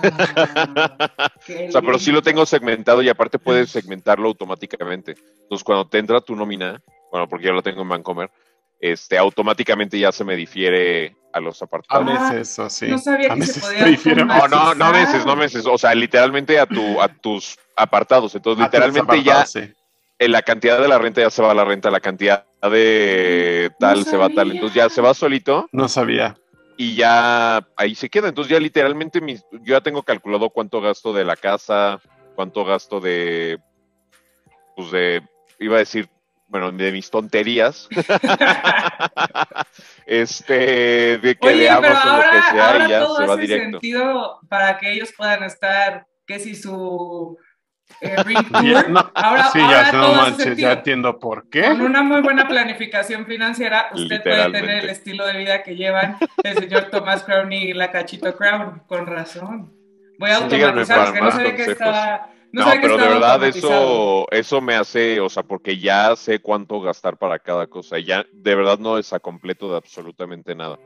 Ah, 0.01 1.29
o 1.67 1.71
sea, 1.71 1.81
pero 1.81 1.99
sí 1.99 2.11
lo 2.11 2.23
tengo 2.23 2.43
segmentado 2.47 3.03
y 3.03 3.09
aparte 3.09 3.37
puedes 3.37 3.69
segmentarlo 3.69 4.27
automáticamente. 4.27 5.15
Entonces, 5.43 5.63
cuando 5.63 5.87
te 5.87 5.99
entra 5.99 6.19
tu 6.19 6.35
nómina, 6.35 6.81
bueno, 7.11 7.29
porque 7.29 7.45
ya 7.45 7.51
lo 7.51 7.61
tengo 7.61 7.83
en 7.83 7.89
Bancomer, 7.89 8.31
este, 8.79 9.19
automáticamente 9.19 9.99
ya 9.99 10.11
se 10.11 10.23
me 10.23 10.35
difiere 10.35 11.15
a 11.31 11.39
los 11.39 11.61
apartados. 11.61 12.09
A 12.09 12.31
meses, 12.31 12.57
o 12.57 12.71
sí. 12.71 12.87
No 12.87 12.97
sabía 12.97 13.35
que 13.35 13.45
se 13.45 13.61
podía 13.61 14.25
No, 14.25 14.47
no, 14.47 14.73
no 14.73 14.91
meses, 14.91 15.23
no 15.23 15.35
meses. 15.35 15.67
O 15.67 15.77
sea, 15.77 15.93
literalmente 15.93 16.59
a, 16.59 16.65
tu, 16.65 16.99
a 16.99 17.07
tus 17.07 17.55
apartados. 17.77 18.33
Entonces, 18.33 18.65
literalmente 18.65 19.21
ya 19.21 19.45
en 20.17 20.31
la 20.31 20.41
cantidad 20.41 20.81
de 20.81 20.87
la 20.87 20.97
renta 20.97 21.21
ya 21.21 21.29
se 21.29 21.43
va 21.43 21.53
la 21.53 21.65
renta, 21.65 21.91
la 21.91 21.99
cantidad 21.99 22.47
de 22.63 23.69
tal 23.79 24.05
se 24.05 24.17
va 24.17 24.29
tal. 24.29 24.53
Entonces 24.53 24.73
ya 24.73 24.89
se 24.89 25.01
va 25.01 25.13
solito. 25.13 25.69
No 25.71 25.87
sabía 25.87 26.35
y 26.77 26.95
ya 26.95 27.67
ahí 27.75 27.95
se 27.95 28.09
queda. 28.09 28.29
Entonces 28.29 28.51
ya 28.51 28.59
literalmente 28.59 29.21
yo 29.51 29.59
ya 29.61 29.81
tengo 29.81 30.03
calculado 30.03 30.49
cuánto 30.49 30.81
gasto 30.81 31.13
de 31.13 31.25
la 31.25 31.35
casa, 31.35 31.99
cuánto 32.35 32.65
gasto 32.65 32.99
de, 32.99 33.59
pues 34.75 34.91
de, 34.91 35.21
iba 35.59 35.75
a 35.75 35.79
decir 35.79 36.09
bueno, 36.47 36.71
de 36.71 36.91
mis 36.91 37.09
tonterías, 37.09 37.89
este, 40.05 41.17
de 41.17 41.35
que 41.35 41.55
leamos 41.55 41.89
o 41.89 42.17
lo 42.17 42.21
que 42.21 42.41
sea 42.51 42.85
y 42.85 42.89
ya 42.89 43.07
se 43.07 43.25
va 43.25 43.35
directo. 43.35 43.79
sentido 43.79 44.39
para 44.47 44.77
que 44.77 44.93
ellos 44.93 45.11
puedan 45.17 45.43
estar, 45.43 46.05
que 46.27 46.39
si 46.39 46.53
su 46.55 47.37
eh, 48.01 48.15
ahora, 49.13 49.49
sí, 49.51 49.59
ya, 49.59 49.91
no 49.91 50.13
manches, 50.13 50.57
ya 50.57 50.73
entiendo 50.73 51.19
por 51.19 51.49
qué. 51.49 51.63
Con 51.63 51.81
una 51.81 52.03
muy 52.03 52.21
buena 52.21 52.47
planificación 52.47 53.25
financiera, 53.25 53.89
usted 53.93 54.21
puede 54.21 54.51
tener 54.51 54.83
el 54.83 54.89
estilo 54.89 55.25
de 55.25 55.37
vida 55.37 55.63
que 55.63 55.75
llevan 55.75 56.17
el 56.43 56.57
señor 56.57 56.85
Tomás 56.85 57.23
Crown 57.23 57.51
y 57.53 57.73
la 57.73 57.91
Cachito 57.91 58.35
Crown, 58.35 58.81
con 58.87 59.05
razón. 59.05 59.73
Voy 60.19 60.29
a 60.29 60.37
automatizar, 60.37 61.13
que 61.13 61.21
no 61.21 61.31
sabía 61.31 61.55
que 61.55 61.63
estaba 61.63 62.29
no, 62.55 62.63
pero 62.81 62.97
de 62.97 63.07
verdad 63.09 63.43
eso, 63.43 64.27
eso 64.31 64.61
me 64.61 64.75
hace, 64.75 65.19
o 65.19 65.27
sea, 65.27 65.43
porque 65.43 65.77
ya 65.77 66.15
sé 66.15 66.39
cuánto 66.39 66.79
gastar 66.79 67.17
para 67.17 67.37
cada 67.37 67.67
cosa. 67.67 67.99
Ya 67.99 68.25
de 68.31 68.55
verdad 68.55 68.79
no 68.79 68.95
desacompleto 68.95 69.69
de 69.69 69.75
absolutamente 69.75 70.55
nada. 70.55 70.79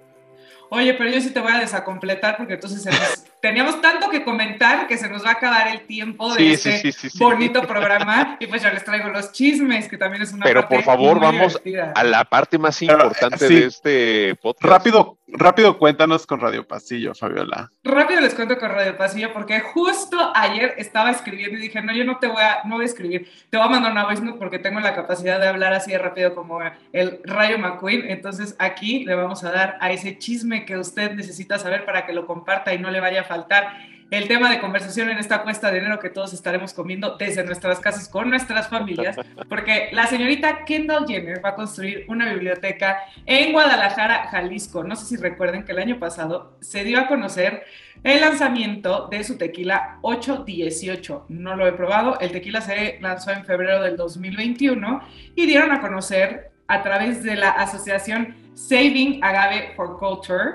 Oye, 0.71 0.93
pero 0.93 1.09
yo 1.09 1.19
sí 1.19 1.31
te 1.31 1.39
voy 1.39 1.51
a 1.51 1.59
desacompletar 1.59 2.37
porque 2.37 2.53
entonces 2.53 2.83
teníamos 3.41 3.81
tanto 3.81 4.09
que 4.09 4.23
comentar 4.23 4.87
que 4.87 4.97
se 4.97 5.09
nos 5.09 5.23
va 5.23 5.29
a 5.29 5.33
acabar 5.33 5.67
el 5.67 5.81
tiempo 5.81 6.33
de 6.33 6.53
este 6.53 6.91
bonito 7.15 7.61
programa. 7.63 8.37
Y 8.39 8.47
pues 8.47 8.61
ya 8.61 8.71
les 8.71 8.83
traigo 8.83 9.09
los 9.09 9.31
chismes, 9.31 9.87
que 9.87 9.97
también 9.97 10.23
es 10.23 10.33
una 10.33 10.45
Pero 10.45 10.67
por 10.67 10.83
favor, 10.83 11.19
vamos 11.19 11.59
a 11.95 12.03
la 12.03 12.25
parte 12.25 12.57
más 12.57 12.81
importante 12.81 13.47
de 13.47 13.65
este 13.65 14.35
podcast. 14.35 14.71
Rápido, 14.71 15.18
rápido 15.33 15.77
cuéntanos 15.77 16.25
con 16.25 16.39
Radio 16.39 16.67
Pasillo, 16.67 17.13
Fabiola. 17.15 17.71
Rápido 17.83 18.21
les 18.21 18.35
cuento 18.35 18.57
con 18.57 18.69
Radio 18.69 18.97
Pasillo 18.97 19.31
porque 19.33 19.59
justo 19.59 20.17
ayer 20.35 20.73
estaba 20.77 21.11
escribiendo 21.11 21.57
y 21.57 21.61
dije, 21.61 21.81
no, 21.81 21.93
yo 21.93 22.05
no 22.05 22.17
te 22.17 22.27
voy 22.27 22.41
a, 22.41 22.61
no 22.65 22.75
voy 22.75 22.83
a 22.83 22.87
escribir, 22.87 23.29
te 23.49 23.57
voy 23.57 23.67
a 23.67 23.69
mandar 23.69 23.91
una 23.91 24.05
voice 24.05 24.23
note 24.23 24.39
porque 24.39 24.59
tengo 24.59 24.79
la 24.79 24.95
capacidad 24.95 25.39
de 25.39 25.47
hablar 25.47 25.73
así 25.73 25.91
de 25.91 25.97
rápido 25.97 26.35
como 26.35 26.59
el 26.93 27.19
Rayo 27.23 27.57
McQueen, 27.57 28.09
entonces 28.09 28.55
aquí 28.59 29.05
le 29.05 29.15
vamos 29.15 29.43
a 29.43 29.51
dar 29.51 29.77
a 29.81 29.91
ese 29.91 30.17
chisme 30.17 30.65
que 30.65 30.77
usted 30.77 31.13
necesita 31.13 31.57
saber 31.57 31.85
para 31.85 32.05
que 32.05 32.13
lo 32.13 32.25
comparta 32.25 32.73
y 32.73 32.79
no 32.79 32.91
le 32.91 32.99
vaya 32.99 33.21
a 33.21 33.25
faltar 33.25 33.98
el 34.11 34.27
tema 34.27 34.49
de 34.49 34.59
conversación 34.59 35.09
en 35.09 35.19
esta 35.19 35.43
cuesta 35.43 35.71
de 35.71 35.77
enero 35.79 35.99
que 35.99 36.09
todos 36.09 36.33
estaremos 36.33 36.73
comiendo 36.73 37.15
desde 37.17 37.43
nuestras 37.43 37.79
casas 37.79 38.09
con 38.09 38.29
nuestras 38.29 38.67
familias, 38.67 39.15
porque 39.47 39.89
la 39.91 40.07
señorita 40.07 40.65
Kendall 40.65 41.05
Jenner 41.07 41.43
va 41.43 41.49
a 41.49 41.55
construir 41.55 42.05
una 42.07 42.31
biblioteca 42.31 42.97
en 43.25 43.51
Guadalajara, 43.51 44.27
Jalisco. 44.29 44.83
No 44.83 44.95
sé 44.95 45.05
si 45.05 45.15
recuerden 45.15 45.63
que 45.63 45.73
el 45.73 45.79
año 45.79 45.99
pasado 45.99 46.57
se 46.61 46.83
dio 46.83 46.99
a 46.99 47.07
conocer 47.07 47.63
el 48.03 48.21
lanzamiento 48.21 49.07
de 49.11 49.23
su 49.23 49.37
tequila 49.37 49.99
818. 50.01 51.25
No 51.29 51.55
lo 51.55 51.67
he 51.67 51.73
probado, 51.73 52.19
el 52.19 52.31
tequila 52.31 52.61
se 52.61 52.97
lanzó 53.01 53.31
en 53.31 53.45
febrero 53.45 53.83
del 53.83 53.95
2021 53.95 55.01
y 55.35 55.45
dieron 55.45 55.71
a 55.71 55.81
conocer 55.81 56.51
a 56.67 56.81
través 56.81 57.23
de 57.23 57.35
la 57.35 57.49
asociación 57.49 58.35
Saving 58.55 59.23
Agave 59.23 59.73
for 59.75 59.97
Culture. 59.97 60.53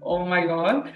Oh 0.00 0.24
my 0.24 0.44
God. 0.44 0.86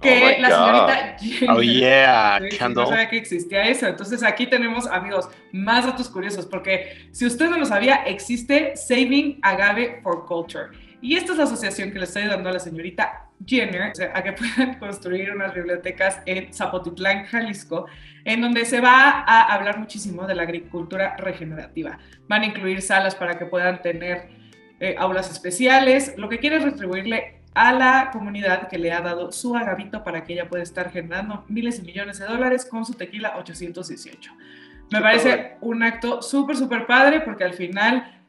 Que 0.00 0.36
oh 0.36 0.40
la 0.40 0.50
señorita 0.50 1.16
Jenny, 1.20 1.48
Oh 1.48 1.62
yeah, 1.62 2.40
no 2.68 2.86
sabía 2.86 3.08
que 3.08 3.16
existía 3.16 3.64
eso. 3.68 3.86
Entonces 3.86 4.22
aquí 4.22 4.46
tenemos, 4.46 4.86
amigos, 4.86 5.28
más 5.52 5.86
datos 5.86 6.08
curiosos, 6.08 6.46
porque 6.46 7.08
si 7.12 7.26
usted 7.26 7.48
no 7.48 7.58
lo 7.58 7.64
sabía, 7.64 8.02
existe 8.06 8.76
Saving 8.76 9.38
Agave 9.42 10.00
for 10.02 10.26
Culture. 10.26 10.68
Y 11.00 11.16
esta 11.16 11.32
es 11.32 11.38
la 11.38 11.44
asociación 11.44 11.92
que 11.92 11.98
le 11.98 12.04
estoy 12.04 12.24
dando 12.24 12.48
a 12.48 12.52
la 12.52 12.60
señorita 12.60 13.26
Jenner 13.44 13.92
a 14.14 14.22
que 14.22 14.32
puedan 14.56 14.78
construir 14.78 15.30
unas 15.30 15.54
bibliotecas 15.54 16.20
en 16.26 16.52
Zapotitlán, 16.52 17.26
Jalisco, 17.26 17.86
en 18.24 18.40
donde 18.40 18.64
se 18.64 18.80
va 18.80 19.24
a 19.26 19.54
hablar 19.54 19.78
muchísimo 19.78 20.26
de 20.26 20.34
la 20.34 20.42
agricultura 20.42 21.16
regenerativa. 21.16 21.98
Van 22.28 22.42
a 22.42 22.46
incluir 22.46 22.82
salas 22.82 23.14
para 23.14 23.38
que 23.38 23.46
puedan 23.46 23.82
tener 23.82 24.28
eh, 24.80 24.94
aulas 24.98 25.30
especiales. 25.30 26.14
Lo 26.16 26.28
que 26.28 26.38
quiere 26.38 26.56
es 26.56 26.64
retribuirle 26.64 27.35
a 27.56 27.72
la 27.72 28.10
comunidad 28.12 28.68
que 28.68 28.76
le 28.76 28.92
ha 28.92 29.00
dado 29.00 29.32
su 29.32 29.56
agavito 29.56 30.04
para 30.04 30.24
que 30.24 30.34
ella 30.34 30.46
pueda 30.46 30.62
estar 30.62 30.90
generando 30.90 31.46
miles 31.48 31.78
y 31.78 31.82
millones 31.82 32.18
de 32.18 32.26
dólares 32.26 32.66
con 32.66 32.84
su 32.84 32.92
tequila 32.92 33.38
818. 33.38 34.30
Me 34.92 35.00
parece 35.00 35.56
un 35.62 35.82
acto 35.82 36.20
súper, 36.20 36.54
súper 36.54 36.84
padre 36.84 37.22
porque 37.22 37.44
al 37.44 37.54
final 37.54 38.22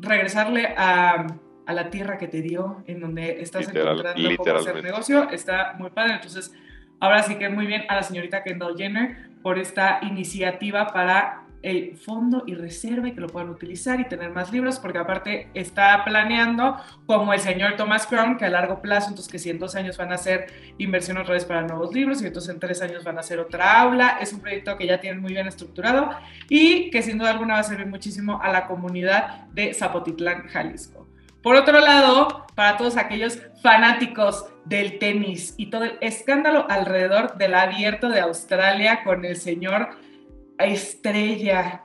regresarle 0.00 0.74
a, 0.74 1.26
a, 1.66 1.72
la 1.74 1.90
tierra 1.90 2.16
que 2.16 2.28
te 2.28 2.40
dio, 2.40 2.82
en 2.86 3.00
donde 3.00 3.42
estás 3.42 3.68
encontrando 3.68 4.36
cómo 4.38 4.56
hacer 4.56 4.82
negocio, 4.82 5.28
está 5.28 5.74
muy 5.78 5.90
padre. 5.90 6.14
Entonces, 6.14 6.54
ahora 6.98 7.22
sí 7.24 7.34
que 7.34 7.50
muy 7.50 7.66
bien 7.66 7.84
a 7.90 7.96
la 7.96 8.02
señorita 8.02 8.42
Kendall 8.42 8.78
Jenner 8.78 9.32
por 9.42 9.58
esta 9.58 9.98
iniciativa 10.00 10.86
para 10.86 11.41
el 11.62 11.96
fondo 11.96 12.44
y 12.46 12.54
reserva 12.54 13.08
y 13.08 13.12
que 13.12 13.20
lo 13.20 13.28
puedan 13.28 13.50
utilizar 13.50 14.00
y 14.00 14.08
tener 14.08 14.30
más 14.30 14.52
libros, 14.52 14.78
porque 14.78 14.98
aparte 14.98 15.48
está 15.54 16.04
planeando, 16.04 16.76
como 17.06 17.32
el 17.32 17.40
señor 17.40 17.76
Thomas 17.76 18.06
Crown, 18.06 18.36
que 18.36 18.44
a 18.44 18.50
largo 18.50 18.82
plazo, 18.82 19.08
entonces 19.08 19.30
que 19.30 19.38
si 19.38 19.50
en 19.50 19.58
dos 19.58 19.74
años 19.74 19.96
van 19.96 20.12
a 20.12 20.16
hacer 20.16 20.46
inversión 20.78 21.18
otra 21.18 21.34
vez 21.34 21.44
para 21.44 21.62
nuevos 21.62 21.94
libros 21.94 22.22
y 22.22 22.26
entonces 22.26 22.52
en 22.52 22.60
tres 22.60 22.82
años 22.82 23.04
van 23.04 23.16
a 23.16 23.20
hacer 23.20 23.38
otra 23.38 23.80
aula, 23.80 24.18
es 24.20 24.32
un 24.32 24.40
proyecto 24.40 24.76
que 24.76 24.86
ya 24.86 25.00
tienen 25.00 25.20
muy 25.20 25.32
bien 25.32 25.46
estructurado 25.46 26.10
y 26.48 26.90
que 26.90 27.02
sin 27.02 27.18
duda 27.18 27.30
alguna 27.30 27.54
va 27.54 27.60
a 27.60 27.64
servir 27.64 27.86
muchísimo 27.86 28.40
a 28.42 28.50
la 28.50 28.66
comunidad 28.66 29.46
de 29.52 29.74
Zapotitlán, 29.74 30.48
Jalisco. 30.48 31.08
Por 31.42 31.56
otro 31.56 31.80
lado, 31.80 32.46
para 32.54 32.76
todos 32.76 32.96
aquellos 32.96 33.40
fanáticos 33.62 34.46
del 34.64 34.98
tenis 34.98 35.54
y 35.56 35.70
todo 35.70 35.84
el 35.84 35.98
escándalo 36.00 36.66
alrededor 36.68 37.36
del 37.36 37.54
abierto 37.54 38.08
de 38.08 38.20
Australia 38.20 39.02
con 39.02 39.24
el 39.24 39.36
señor 39.36 39.90
estrella 40.64 41.84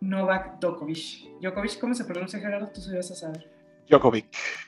Novak 0.00 0.60
Djokovic. 0.60 1.40
Djokovic, 1.40 1.78
¿cómo 1.78 1.94
se 1.94 2.04
pronuncia, 2.04 2.38
Gerardo? 2.38 2.70
Tú 2.72 2.80
vas 2.94 3.10
a 3.10 3.14
saber. 3.14 3.50
Djokovic. 3.88 4.26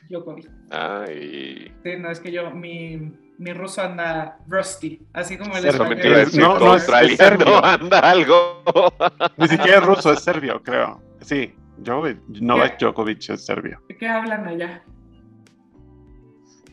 Djokovic. 0.09 0.49
Ay. 0.71 1.73
Sí, 1.83 1.97
no, 1.99 2.11
es 2.11 2.21
que 2.21 2.33
yo, 2.33 2.51
mi, 2.51 3.13
mi 3.39 3.53
ruso 3.53 3.83
anda 3.83 4.39
rusty, 4.47 5.01
así 5.13 5.37
como 5.37 5.57
el 5.57 5.67
español. 5.67 6.29
no, 6.35 6.59
no, 6.59 6.77
es, 6.77 6.85
serbio. 7.17 7.65
anda 7.65 7.99
algo. 8.01 8.63
Ni 9.37 9.49
siquiera 9.49 9.79
es 9.79 9.85
ruso, 9.85 10.13
es 10.13 10.21
serbio, 10.21 10.63
creo. 10.63 11.03
Sí, 11.21 11.55
Novak 11.79 12.79
Djokovic 12.79 13.31
es 13.31 13.45
serbio. 13.45 13.81
¿De 13.89 13.97
qué 13.97 14.09
hablan 14.09 14.47
allá? 14.47 14.83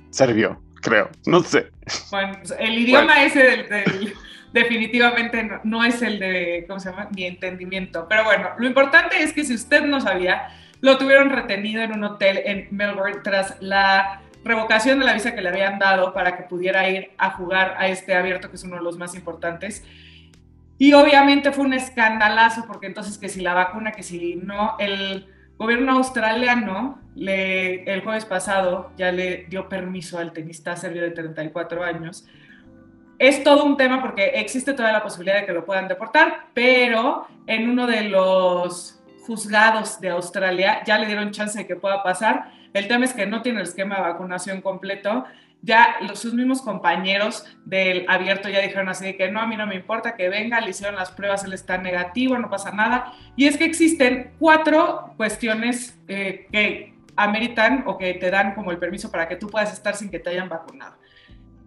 Serbio, 0.10 0.62
creo, 0.82 1.10
no 1.26 1.42
sé. 1.44 1.72
Bueno, 2.12 2.40
el 2.60 2.80
idioma 2.80 3.24
ese 3.24 3.44
del 3.44 4.14
definitivamente 4.54 5.50
no, 5.64 5.84
es 5.84 6.02
el 6.02 6.20
de. 6.20 6.68
Mi 7.16 7.26
entendimiento. 7.26 8.08
Pero 8.10 8.24
bueno, 8.24 8.50
lo 8.58 8.68
importante 8.68 9.22
es 9.22 9.34
que 9.34 9.44
si 9.44 9.54
usted 9.54 9.84
no 9.84 10.00
sabía, 10.02 10.50
lo 10.82 10.98
tuvieron 10.98 11.30
retenido 11.30 11.82
en 11.82 11.94
un 11.94 12.04
hotel 12.04 12.42
en 12.46 12.68
Melbourne 12.72 13.22
tras 13.24 13.62
la 13.62 14.22
revocación 14.44 15.00
de 15.00 15.06
la 15.06 15.14
visa 15.14 15.36
que 15.36 15.42
le 15.42 15.50
habían 15.50 15.80
dado 15.80 16.14
para 16.14 16.38
que 16.38 16.44
pudiera 16.44 16.90
ir 16.90 17.12
a 17.18 17.32
jugar 17.32 17.76
a 17.78 17.88
este 17.88 18.16
abierto, 18.16 18.50
que 18.50 18.56
es 18.56 18.64
uno 18.64 18.78
de 18.78 18.84
los 18.84 18.98
más 18.98 19.16
importantes. 19.16 19.84
Y 20.78 20.94
obviamente 20.94 21.52
fue 21.52 21.66
un 21.66 21.74
escandalazo, 21.74 22.66
porque 22.68 22.88
entonces 22.88 23.18
que 23.18 23.30
si 23.30 23.42
la 23.42 23.54
vacuna, 23.54 23.92
que 23.92 24.04
si 24.04 24.36
no, 24.36 24.76
el 24.80 25.28
gobierno 25.58 25.94
australiano 25.94 27.00
el 27.26 28.02
jueves 28.04 28.26
pasado 28.26 28.92
ya 28.96 29.12
le 29.12 29.46
dio 29.50 29.68
permiso 29.68 30.20
al 30.20 30.34
tenista 30.34 30.76
serbio 30.76 31.02
de 31.02 31.12
34 31.12 31.84
años 31.84 32.28
es 33.20 33.44
todo 33.44 33.64
un 33.64 33.78
tema 33.78 34.02
porque 34.02 34.32
existe 34.36 34.74
toda 34.74 34.92
la 34.92 35.02
posibilidad 35.02 35.40
de 35.40 35.46
que 35.46 35.54
lo 35.54 35.66
puedan 35.66 35.88
deportar, 35.88 36.48
pero 36.54 37.28
en 37.48 37.70
uno 37.70 37.88
de 37.88 38.04
los 38.04 39.02
juzgados 39.26 40.00
de 40.00 40.10
Australia 40.10 40.84
ya 40.86 40.98
le 40.98 41.08
dieron 41.08 41.32
chance 41.32 41.58
de 41.58 41.68
que 41.68 41.76
pueda 41.76 42.04
pasar. 42.04 42.52
El 42.74 42.88
tema 42.88 43.06
es 43.06 43.14
que 43.14 43.26
no 43.26 43.42
tiene 43.42 43.60
el 43.60 43.68
esquema 43.68 43.96
de 43.96 44.02
vacunación 44.02 44.62
completo. 44.62 45.26
Ya 45.64 45.98
sus 46.14 46.36
mismos 46.36 46.62
compañeros 46.62 47.44
del 47.66 48.06
abierto 48.08 48.48
ya 48.48 48.62
dijeron 48.62 48.90
así 48.90 49.06
de 49.06 49.18
que 49.18 49.32
no, 49.32 49.42
a 49.42 49.48
mí 49.48 49.58
no 49.58 49.66
me 49.66 49.76
importa 49.76 50.16
que 50.16 50.30
venga, 50.30 50.62
le 50.62 50.70
hicieron 50.70 50.96
las 50.96 51.12
pruebas, 51.12 51.44
él 51.44 51.54
está 51.54 51.80
negativo, 51.80 52.38
no 52.38 52.50
pasa 52.50 52.72
nada. 52.72 53.14
Y 53.36 53.48
es 53.48 53.58
que 53.58 53.66
existen 53.66 54.34
cuatro 54.38 55.14
cuestiones 55.18 56.00
eh, 56.08 56.48
que 56.52 56.94
ameritan 57.16 57.84
o 57.88 57.98
que 57.98 58.14
te 58.14 58.30
dan 58.30 58.54
como 58.54 58.70
el 58.70 58.78
permiso 58.78 59.10
para 59.10 59.28
que 59.28 59.36
tú 59.36 59.48
puedas 59.48 59.74
estar 59.74 59.96
sin 59.96 60.12
que 60.12 60.20
te 60.20 60.30
hayan 60.30 60.48
vacunado 60.48 60.96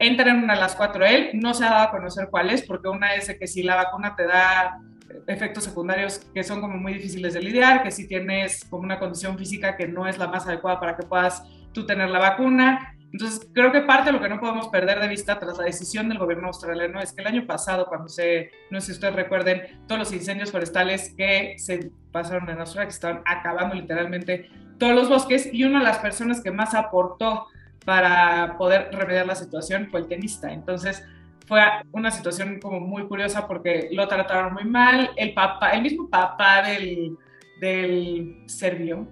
entra 0.00 0.30
en 0.30 0.42
una 0.42 0.54
de 0.54 0.60
las 0.60 0.74
cuatro 0.74 1.04
él, 1.04 1.30
no 1.34 1.54
se 1.54 1.64
ha 1.64 1.70
dado 1.70 1.88
a 1.88 1.90
conocer 1.90 2.28
cuál 2.30 2.50
es, 2.50 2.62
porque 2.62 2.88
una 2.88 3.14
es 3.14 3.32
que 3.38 3.46
si 3.46 3.62
la 3.62 3.76
vacuna 3.76 4.16
te 4.16 4.26
da 4.26 4.80
efectos 5.26 5.64
secundarios 5.64 6.20
que 6.32 6.42
son 6.42 6.60
como 6.60 6.76
muy 6.78 6.94
difíciles 6.94 7.34
de 7.34 7.42
lidiar, 7.42 7.82
que 7.82 7.90
si 7.90 8.08
tienes 8.08 8.64
como 8.64 8.84
una 8.84 8.98
condición 8.98 9.38
física 9.38 9.76
que 9.76 9.86
no 9.86 10.08
es 10.08 10.18
la 10.18 10.26
más 10.26 10.46
adecuada 10.46 10.80
para 10.80 10.96
que 10.96 11.06
puedas 11.06 11.44
tú 11.72 11.86
tener 11.86 12.08
la 12.08 12.18
vacuna. 12.18 12.96
Entonces, 13.12 13.46
creo 13.52 13.72
que 13.72 13.82
parte 13.82 14.06
de 14.06 14.12
lo 14.12 14.22
que 14.22 14.28
no 14.28 14.40
podemos 14.40 14.68
perder 14.68 15.00
de 15.00 15.08
vista 15.08 15.38
tras 15.38 15.58
la 15.58 15.64
decisión 15.64 16.08
del 16.08 16.18
gobierno 16.18 16.46
australiano 16.46 17.00
es 17.00 17.12
que 17.12 17.22
el 17.22 17.26
año 17.26 17.46
pasado, 17.46 17.86
cuando 17.86 18.08
se, 18.08 18.50
no 18.70 18.80
sé 18.80 18.86
si 18.86 18.92
ustedes 18.92 19.16
recuerden, 19.16 19.80
todos 19.86 19.98
los 19.98 20.12
incendios 20.12 20.52
forestales 20.52 21.12
que 21.16 21.56
se 21.58 21.90
pasaron 22.12 22.48
en 22.48 22.60
Australia, 22.60 22.86
que 22.86 22.94
estaban 22.94 23.22
acabando 23.26 23.74
literalmente 23.74 24.48
todos 24.78 24.94
los 24.94 25.08
bosques, 25.08 25.52
y 25.52 25.64
una 25.64 25.80
de 25.80 25.84
las 25.84 25.98
personas 25.98 26.40
que 26.40 26.52
más 26.52 26.74
aportó 26.74 27.48
para 27.84 28.56
poder 28.58 28.90
remediar 28.92 29.26
la 29.26 29.34
situación 29.34 29.88
fue 29.90 30.00
el 30.00 30.08
tenista. 30.08 30.52
Entonces 30.52 31.02
fue 31.46 31.60
una 31.92 32.10
situación 32.10 32.60
como 32.60 32.80
muy 32.80 33.06
curiosa 33.06 33.46
porque 33.46 33.88
lo 33.92 34.06
trataron 34.06 34.54
muy 34.54 34.64
mal. 34.64 35.10
El 35.16 35.34
papá, 35.34 35.70
el 35.70 35.82
mismo 35.82 36.08
papá 36.08 36.62
del, 36.62 37.16
del 37.60 38.44
serbio, 38.46 39.08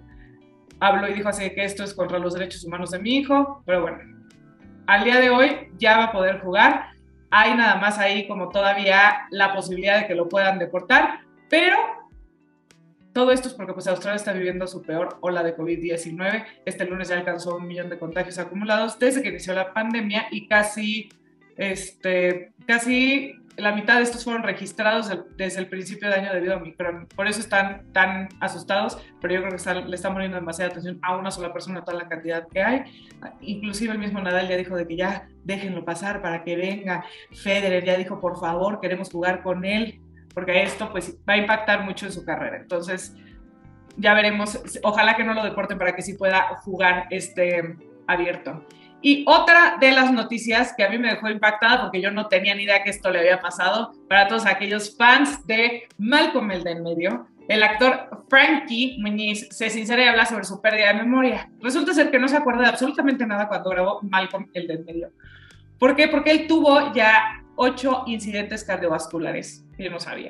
habló 0.79 1.09
y 1.09 1.13
dijo 1.13 1.29
así 1.29 1.49
que 1.51 1.65
esto 1.65 1.83
es 1.83 1.93
contra 1.93 2.19
los 2.19 2.33
derechos 2.33 2.63
humanos 2.63 2.91
de 2.91 2.99
mi 2.99 3.17
hijo, 3.17 3.61
pero 3.65 3.81
bueno, 3.81 3.99
al 4.87 5.03
día 5.03 5.19
de 5.19 5.29
hoy 5.29 5.69
ya 5.77 5.97
va 5.97 6.03
a 6.05 6.11
poder 6.11 6.39
jugar. 6.41 6.91
Hay 7.31 7.55
nada 7.55 7.75
más 7.75 7.99
ahí 7.99 8.27
como 8.27 8.49
todavía 8.49 9.27
la 9.29 9.53
posibilidad 9.53 9.99
de 9.99 10.07
que 10.07 10.15
lo 10.15 10.27
puedan 10.29 10.57
deportar, 10.57 11.21
pero 11.49 11.77
todo 13.13 13.31
esto 13.31 13.47
es 13.47 13.53
porque 13.53 13.73
pues, 13.73 13.87
Australia 13.87 14.17
está 14.17 14.33
viviendo 14.33 14.67
su 14.67 14.81
peor 14.81 15.17
ola 15.21 15.43
de 15.43 15.55
COVID-19. 15.55 16.45
Este 16.65 16.85
lunes 16.85 17.09
ya 17.09 17.17
alcanzó 17.17 17.57
un 17.57 17.67
millón 17.67 17.89
de 17.89 17.97
contagios 17.97 18.37
acumulados 18.37 18.99
desde 18.99 19.21
que 19.21 19.29
inició 19.29 19.53
la 19.53 19.73
pandemia 19.73 20.27
y 20.31 20.47
casi, 20.47 21.09
este, 21.57 22.53
casi 22.67 23.35
la 23.59 23.73
mitad 23.73 23.97
de 23.97 24.03
estos 24.03 24.23
fueron 24.23 24.43
registrados 24.43 25.09
desde 25.35 25.59
el 25.59 25.67
principio 25.67 26.07
de 26.07 26.15
año 26.15 26.33
debido 26.33 26.53
a 26.53 26.57
Omicron. 26.57 27.07
Por 27.15 27.27
eso 27.27 27.39
están 27.39 27.91
tan 27.93 28.29
asustados, 28.39 28.97
pero 29.21 29.33
yo 29.33 29.41
creo 29.41 29.57
que 29.57 29.89
le 29.89 29.95
están 29.95 30.13
poniendo 30.13 30.37
demasiada 30.37 30.71
atención 30.71 30.99
a 31.01 31.17
una 31.17 31.31
sola 31.31 31.51
persona, 31.51 31.83
toda 31.83 31.97
la 31.97 32.07
cantidad 32.07 32.47
que 32.47 32.61
hay. 32.61 32.83
Inclusive 33.41 33.91
el 33.91 33.99
mismo 33.99 34.21
Nadal 34.21 34.47
ya 34.47 34.55
dijo 34.55 34.75
de 34.75 34.87
que 34.87 34.95
ya 34.95 35.27
déjenlo 35.43 35.83
pasar 35.83 36.21
para 36.21 36.43
que 36.43 36.55
venga. 36.55 37.03
Federer 37.33 37.83
ya 37.83 37.97
dijo, 37.97 38.19
por 38.19 38.39
favor, 38.39 38.79
queremos 38.79 39.09
jugar 39.09 39.43
con 39.43 39.65
él, 39.65 39.99
porque 40.33 40.63
esto 40.63 40.91
pues 40.91 41.17
va 41.27 41.33
a 41.33 41.37
impactar 41.37 41.83
mucho 41.83 42.05
en 42.05 42.11
su 42.11 42.23
carrera. 42.25 42.57
Entonces, 42.57 43.15
ya 43.97 44.13
veremos. 44.13 44.59
Ojalá 44.83 45.15
que 45.15 45.23
no 45.23 45.33
lo 45.33 45.43
deporten 45.43 45.77
para 45.77 45.95
que 45.95 46.01
sí 46.01 46.13
pueda 46.13 46.55
jugar 46.63 47.07
este 47.09 47.75
abierto. 48.07 48.65
Y 49.01 49.23
otra 49.27 49.77
de 49.79 49.91
las 49.91 50.11
noticias 50.11 50.73
que 50.75 50.83
a 50.83 50.89
mí 50.89 50.97
me 50.97 51.09
dejó 51.09 51.29
impactada, 51.29 51.81
porque 51.81 52.01
yo 52.01 52.11
no 52.11 52.27
tenía 52.27 52.53
ni 52.53 52.63
idea 52.63 52.83
que 52.83 52.89
esto 52.89 53.09
le 53.11 53.19
había 53.19 53.39
pasado, 53.39 53.93
para 54.09 54.27
todos 54.27 54.45
aquellos 54.45 54.97
fans 54.97 55.45
de 55.47 55.87
Malcolm 55.97 56.51
el 56.51 56.63
del 56.63 56.81
medio, 56.81 57.27
el 57.47 57.63
actor 57.63 58.25
Frankie 58.29 58.97
Muñiz 58.99 59.47
se 59.49 59.69
sincera 59.69 60.03
y 60.03 60.07
habla 60.07 60.25
sobre 60.25 60.43
su 60.43 60.61
pérdida 60.61 60.87
de 60.87 60.95
memoria. 60.95 61.49
Resulta 61.61 61.93
ser 61.93 62.11
que 62.11 62.19
no 62.19 62.27
se 62.27 62.37
acuerda 62.37 62.61
de 62.63 62.67
absolutamente 62.67 63.25
nada 63.25 63.47
cuando 63.47 63.69
grabó 63.69 64.01
Malcolm 64.03 64.49
el 64.53 64.67
del 64.67 64.85
medio. 64.85 65.11
¿Por 65.79 65.95
qué? 65.95 66.09
Porque 66.09 66.31
él 66.31 66.45
tuvo 66.45 66.93
ya 66.93 67.38
ocho 67.61 68.03
incidentes 68.07 68.63
cardiovasculares, 68.63 69.65
y 69.77 69.83
yo 69.83 69.91
no 69.91 69.99
sabía. 69.99 70.29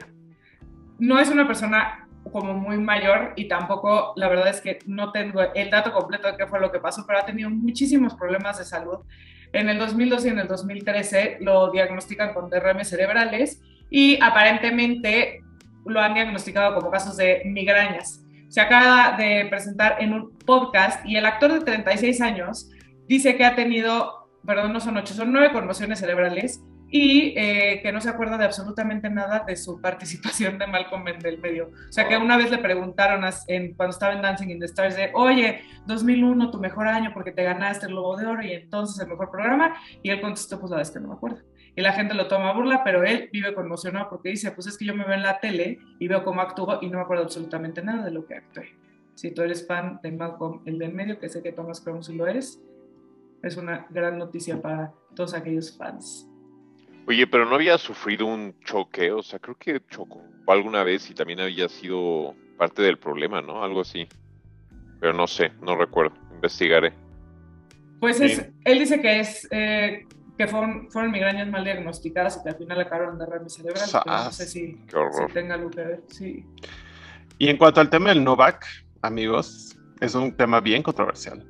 No 0.97 1.19
es 1.19 1.29
una 1.29 1.45
persona 1.45 2.07
como 2.31 2.55
muy 2.55 2.79
mayor 2.79 3.33
y 3.35 3.47
tampoco, 3.47 4.13
la 4.15 4.27
verdad 4.27 4.47
es 4.47 4.61
que 4.61 4.79
no 4.87 5.11
tengo 5.11 5.41
el 5.53 5.69
dato 5.69 5.93
completo 5.93 6.27
de 6.27 6.37
qué 6.37 6.47
fue 6.47 6.59
lo 6.59 6.71
que 6.71 6.79
pasó, 6.79 7.05
pero 7.05 7.19
ha 7.19 7.25
tenido 7.25 7.51
muchísimos 7.51 8.15
problemas 8.15 8.57
de 8.57 8.65
salud. 8.65 8.97
En 9.53 9.69
el 9.69 9.77
2012 9.77 10.27
y 10.27 10.31
en 10.31 10.39
el 10.39 10.47
2013 10.47 11.37
lo 11.41 11.69
diagnostican 11.69 12.33
con 12.33 12.49
derrames 12.49 12.89
cerebrales 12.89 13.61
y 13.91 14.19
aparentemente 14.21 15.43
lo 15.85 16.01
han 16.01 16.15
diagnosticado 16.15 16.73
como 16.75 16.89
casos 16.89 17.15
de 17.15 17.43
migrañas. 17.45 18.23
Se 18.47 18.59
acaba 18.59 19.15
de 19.17 19.45
presentar 19.51 19.97
en 19.99 20.13
un 20.13 20.35
podcast 20.39 21.05
y 21.05 21.15
el 21.15 21.27
actor 21.27 21.53
de 21.53 21.59
36 21.59 22.21
años 22.21 22.71
dice 23.07 23.37
que 23.37 23.45
ha 23.45 23.53
tenido, 23.53 24.27
perdón, 24.43 24.73
no 24.73 24.79
son 24.79 24.97
ocho, 24.97 25.13
son 25.13 25.31
nueve 25.31 25.51
conmociones 25.53 25.99
cerebrales 25.99 26.63
y 26.91 27.33
eh, 27.37 27.79
que 27.83 27.91
no 27.91 28.01
se 28.01 28.09
acuerda 28.09 28.37
de 28.37 28.45
absolutamente 28.45 29.09
nada 29.09 29.43
de 29.45 29.55
su 29.55 29.79
participación 29.81 30.57
de 30.57 30.67
Malcolm 30.67 31.07
en 31.07 31.25
el 31.25 31.39
medio. 31.39 31.67
O 31.67 31.91
sea, 31.91 32.07
que 32.07 32.17
una 32.17 32.37
vez 32.37 32.49
le 32.49 32.57
preguntaron 32.57 33.23
en, 33.47 33.73
cuando 33.75 33.91
estaba 33.91 34.13
en 34.13 34.21
Dancing 34.21 34.49
in 34.49 34.59
the 34.59 34.65
Stars 34.65 34.95
de, 34.95 35.11
oye, 35.13 35.61
2001, 35.85 36.51
tu 36.51 36.59
mejor 36.59 36.87
año 36.87 37.11
porque 37.13 37.31
te 37.31 37.43
ganaste 37.43 37.85
el 37.85 37.93
Globo 37.93 38.17
de 38.17 38.25
Oro 38.25 38.43
y 38.43 38.53
entonces 38.53 38.99
el 39.01 39.09
mejor 39.09 39.29
programa, 39.29 39.75
y 40.01 40.09
él 40.09 40.21
contestó, 40.21 40.59
pues 40.59 40.71
la 40.71 40.77
vez 40.77 40.91
que 40.91 40.99
no 40.99 41.09
me 41.09 41.13
acuerdo. 41.13 41.39
Y 41.75 41.81
la 41.81 41.93
gente 41.93 42.13
lo 42.13 42.27
toma 42.27 42.49
a 42.49 42.53
burla, 42.53 42.83
pero 42.83 43.03
él 43.03 43.29
vive 43.31 43.53
conmocionado 43.53 44.09
porque 44.09 44.29
dice, 44.29 44.51
pues 44.51 44.67
es 44.67 44.77
que 44.77 44.85
yo 44.85 44.95
me 44.95 45.05
veo 45.05 45.13
en 45.13 45.23
la 45.23 45.39
tele 45.39 45.79
y 45.99 46.07
veo 46.07 46.23
cómo 46.23 46.41
actúo 46.41 46.79
y 46.81 46.89
no 46.89 46.97
me 46.97 47.03
acuerdo 47.03 47.23
absolutamente 47.23 47.81
nada 47.81 48.03
de 48.03 48.11
lo 48.11 48.25
que 48.25 48.35
actué. 48.35 48.75
Si 49.13 49.31
tú 49.31 49.41
eres 49.43 49.67
fan 49.67 49.99
de 50.01 50.11
Malcolm, 50.11 50.61
el 50.65 50.79
del 50.79 50.93
medio, 50.93 51.19
que 51.19 51.29
sé 51.29 51.43
que 51.43 51.51
Thomas 51.51 51.81
Crown 51.81 52.03
si 52.03 52.15
lo 52.15 52.25
eres, 52.25 52.61
es 53.43 53.57
una 53.57 53.85
gran 53.89 54.17
noticia 54.17 54.61
para 54.61 54.93
todos 55.15 55.33
aquellos 55.33 55.77
fans. 55.77 56.28
Oye, 57.09 57.25
pero 57.25 57.43
no 57.43 57.55
había 57.55 57.75
sufrido 57.79 58.27
un 58.27 58.53
choque, 58.63 59.11
o 59.11 59.23
sea, 59.23 59.39
creo 59.39 59.55
que 59.55 59.81
chocó 59.89 60.21
alguna 60.45 60.83
vez 60.83 61.09
y 61.09 61.15
también 61.15 61.39
había 61.39 61.67
sido 61.67 62.35
parte 62.55 62.83
del 62.83 62.99
problema, 62.99 63.41
¿no? 63.41 63.63
Algo 63.63 63.81
así. 63.81 64.07
Pero 64.99 65.13
no 65.13 65.25
sé, 65.25 65.51
no 65.59 65.75
recuerdo, 65.75 66.15
investigaré. 66.35 66.93
Pues 67.99 68.21
él 68.21 68.79
dice 68.79 69.01
que 69.01 69.21
es 69.21 69.47
eh, 69.49 70.05
que 70.37 70.45
fueron, 70.45 70.91
fueron, 70.91 71.11
migrañas 71.11 71.47
mal 71.47 71.63
diagnosticadas 71.63 72.37
y 72.37 72.43
que 72.43 72.49
al 72.49 72.57
final 72.57 72.79
acabaron 72.79 73.17
de 73.17 73.25
derrame 73.25 73.49
cerebral. 73.49 73.89
no 74.05 74.31
sé 74.31 74.45
si, 74.45 74.77
tenga 75.33 75.55
algo 75.55 75.71
que 75.71 75.81
ver. 75.81 76.03
Sí. 76.09 76.45
Y 77.39 77.49
en 77.49 77.57
cuanto 77.57 77.81
al 77.81 77.89
tema 77.89 78.09
del 78.09 78.23
Novak, 78.23 78.67
amigos, 79.01 79.75
es 79.99 80.13
un 80.13 80.37
tema 80.37 80.59
bien 80.59 80.83
controversial. 80.83 81.43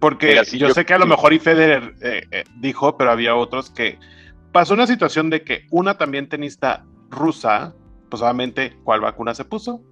Porque 0.00 0.40
yo, 0.52 0.70
sé 0.70 0.86
que 0.86 0.94
a 0.94 0.98
lo 0.98 1.06
mejor 1.06 1.34
y 1.34 1.38
Federer 1.38 1.94
eh, 2.00 2.26
eh, 2.30 2.44
dijo, 2.56 2.96
pero 2.96 3.10
había 3.10 3.34
otros 3.36 3.70
que 3.70 3.98
pasó 4.54 4.74
una 4.74 4.86
situación 4.86 5.30
de 5.30 5.42
que 5.42 5.66
una 5.72 5.98
también 5.98 6.28
tenista 6.28 6.86
rusa, 7.10 7.74
pues 8.08 8.22
obviamente, 8.22 8.78
¿cuál 8.84 9.00
vacuna 9.00 9.34
se 9.34 9.44
puso? 9.44 9.82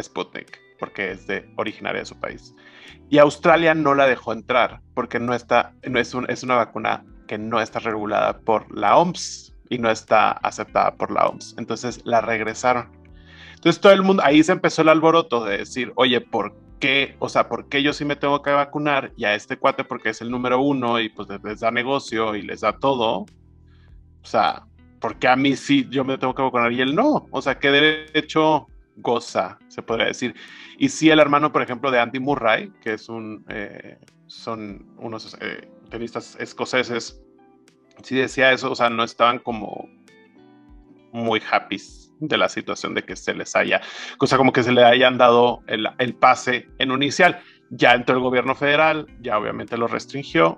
Sputnik, 0.00 0.58
porque 0.78 1.10
es 1.10 1.26
de 1.26 1.52
originaria 1.56 2.00
de 2.00 2.06
su 2.06 2.18
país. 2.18 2.54
Y 3.10 3.18
Australia 3.18 3.74
no 3.74 3.94
la 3.94 4.06
dejó 4.06 4.32
entrar 4.32 4.80
porque 4.94 5.20
no 5.20 5.34
está, 5.34 5.74
no 5.86 6.00
es, 6.00 6.16
es 6.28 6.42
una 6.42 6.54
vacuna 6.54 7.04
que 7.28 7.36
no 7.36 7.60
está 7.60 7.78
regulada 7.78 8.38
por 8.38 8.74
la 8.74 8.96
OMS 8.96 9.54
y 9.68 9.76
no 9.76 9.90
está 9.90 10.30
aceptada 10.30 10.94
por 10.94 11.10
la 11.10 11.26
OMS. 11.26 11.54
Entonces 11.58 12.00
la 12.06 12.22
regresaron. 12.22 12.90
Entonces 13.56 13.82
todo 13.82 13.92
el 13.92 14.02
mundo, 14.02 14.22
ahí 14.24 14.42
se 14.42 14.52
empezó 14.52 14.80
el 14.80 14.88
alboroto 14.88 15.44
de 15.44 15.58
decir, 15.58 15.92
oye, 15.96 16.22
¿por 16.22 16.54
qué? 16.80 17.16
O 17.18 17.28
sea, 17.28 17.50
¿por 17.50 17.68
qué 17.68 17.82
yo 17.82 17.92
sí 17.92 18.06
me 18.06 18.16
tengo 18.16 18.40
que 18.40 18.50
vacunar 18.50 19.12
y 19.14 19.26
a 19.26 19.34
este 19.34 19.58
cuate 19.58 19.84
porque 19.84 20.08
es 20.08 20.22
el 20.22 20.30
número 20.30 20.58
uno 20.58 21.00
y 21.00 21.10
pues 21.10 21.28
les 21.44 21.60
da 21.60 21.70
negocio 21.70 22.34
y 22.34 22.40
les 22.40 22.62
da 22.62 22.78
todo? 22.78 23.26
O 24.26 24.28
sea, 24.28 24.64
porque 25.00 25.28
a 25.28 25.36
mí 25.36 25.54
sí 25.54 25.86
yo 25.88 26.04
me 26.04 26.18
tengo 26.18 26.34
que 26.34 26.42
vacunar 26.42 26.72
y 26.72 26.80
él 26.80 26.96
no. 26.96 27.28
O 27.30 27.40
sea, 27.40 27.60
¿qué 27.60 27.70
derecho 27.70 28.66
goza, 28.96 29.56
se 29.68 29.82
podría 29.82 30.06
decir? 30.06 30.34
Y 30.78 30.88
sí, 30.88 31.10
el 31.10 31.20
hermano, 31.20 31.52
por 31.52 31.62
ejemplo, 31.62 31.92
de 31.92 32.00
Andy 32.00 32.18
Murray, 32.18 32.72
que 32.80 32.94
es 32.94 33.08
un, 33.08 33.44
eh, 33.48 34.00
son 34.26 34.84
unos 34.98 35.38
eh, 35.40 35.70
tenistas 35.90 36.36
escoceses, 36.40 37.22
sí 38.02 38.16
decía 38.16 38.50
eso, 38.50 38.72
o 38.72 38.74
sea, 38.74 38.90
no 38.90 39.04
estaban 39.04 39.38
como 39.38 39.88
muy 41.12 41.40
happy 41.48 41.80
de 42.18 42.36
la 42.36 42.48
situación 42.48 42.94
de 42.94 43.04
que 43.04 43.14
se 43.14 43.32
les 43.32 43.54
haya, 43.54 43.80
cosa 44.18 44.36
como 44.36 44.52
que 44.52 44.64
se 44.64 44.72
le 44.72 44.82
hayan 44.82 45.18
dado 45.18 45.62
el, 45.68 45.86
el 45.98 46.14
pase 46.16 46.68
en 46.78 46.90
un 46.90 47.04
inicial. 47.04 47.40
Ya 47.70 47.94
entró 47.94 48.16
el 48.16 48.22
gobierno 48.22 48.56
federal, 48.56 49.06
ya 49.20 49.38
obviamente 49.38 49.76
lo 49.76 49.86
restringió, 49.86 50.56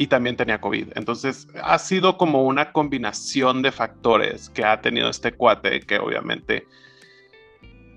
y 0.00 0.06
también 0.06 0.34
tenía 0.34 0.62
COVID. 0.62 0.92
Entonces 0.94 1.46
ha 1.62 1.78
sido 1.78 2.16
como 2.16 2.44
una 2.44 2.72
combinación 2.72 3.60
de 3.60 3.70
factores 3.70 4.48
que 4.48 4.64
ha 4.64 4.80
tenido 4.80 5.10
este 5.10 5.32
cuate 5.32 5.80
que 5.80 5.98
obviamente 5.98 6.66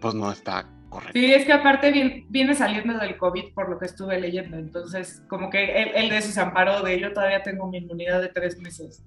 pues 0.01 0.13
no 0.13 0.29
está 0.29 0.67
correcto. 0.89 1.17
Sí, 1.17 1.33
es 1.33 1.45
que 1.45 1.53
aparte 1.53 2.25
viene, 2.27 2.55
saliendo 2.55 2.97
del 2.97 3.15
COVID 3.15 3.53
por 3.53 3.69
lo 3.69 3.79
que 3.79 3.85
estuve 3.85 4.19
leyendo. 4.19 4.57
Entonces 4.57 5.23
como 5.29 5.49
que 5.49 5.93
él, 5.95 6.09
de 6.09 6.17
eso 6.17 6.29
se 6.29 6.41
amparó 6.41 6.81
de 6.81 6.99
yo 6.99 7.13
todavía 7.13 7.41
tengo 7.41 7.67
mi 7.67 7.77
inmunidad 7.77 8.21
de 8.21 8.27
tres 8.27 8.59
meses. 8.59 9.01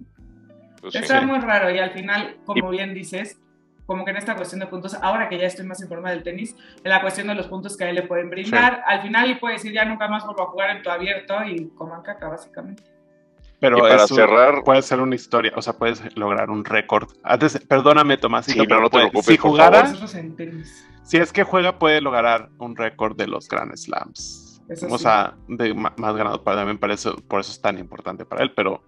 Pues 0.80 0.94
Está 0.94 1.20
muy 1.20 1.40
raro 1.40 1.70
y 1.70 1.78
al 1.78 1.90
final, 1.90 2.38
como 2.46 2.70
bien 2.70 2.94
dices, 2.94 3.38
como 3.86 4.04
que 4.04 4.10
en 4.10 4.16
esta 4.16 4.34
cuestión 4.34 4.60
de 4.60 4.66
puntos, 4.66 4.94
ahora 5.00 5.28
que 5.28 5.38
ya 5.38 5.46
estoy 5.46 5.64
más 5.64 5.80
informada 5.80 6.14
del 6.14 6.24
tenis, 6.24 6.56
en 6.82 6.90
la 6.90 7.00
cuestión 7.00 7.28
de 7.28 7.34
los 7.34 7.46
puntos 7.46 7.76
que 7.76 7.84
a 7.84 7.90
él 7.90 7.94
le 7.94 8.02
pueden 8.02 8.28
brindar, 8.28 8.82
al 8.86 9.00
final 9.00 9.30
y 9.30 9.36
puede 9.36 9.54
decir 9.54 9.72
ya 9.72 9.84
nunca 9.84 10.08
más 10.08 10.26
vuelvo 10.26 10.42
a 10.42 10.46
jugar 10.46 10.70
en 10.76 10.82
tu 10.82 10.90
abierto 10.90 11.34
y 11.44 11.68
coman 11.68 12.02
caca 12.02 12.28
básicamente. 12.28 12.82
Pero 13.58 13.78
para 13.78 14.06
cerrar, 14.06 14.62
puede 14.64 14.82
ser 14.82 15.00
una 15.00 15.14
historia, 15.14 15.52
o 15.56 15.62
sea, 15.62 15.72
puedes 15.72 16.14
lograr 16.16 16.50
un 16.50 16.64
récord. 16.64 17.08
Antes, 17.22 17.58
perdóname, 17.66 18.18
Tomás, 18.18 18.44
sí, 18.44 18.58
no, 18.58 18.80
no 18.80 18.90
te 18.90 18.98
preocupes, 18.98 19.24
si 19.24 19.36
jugara, 19.38 19.92
si 21.04 21.16
es 21.16 21.32
que 21.32 21.42
juega, 21.42 21.78
puede 21.78 22.00
lograr 22.00 22.50
un 22.58 22.76
récord 22.76 23.16
de 23.16 23.28
los 23.28 23.48
Grand 23.48 23.74
Slams. 23.74 24.60
o 24.90 24.98
sea, 24.98 25.36
de 25.48 25.72
más 25.72 26.16
ganado 26.16 26.42
para 26.42 26.58
también 26.58 26.78
por 26.78 26.90
eso, 26.90 27.16
por 27.28 27.40
eso 27.40 27.52
es 27.52 27.60
tan 27.62 27.78
importante 27.78 28.26
para 28.26 28.42
él, 28.42 28.52
pero 28.54 28.82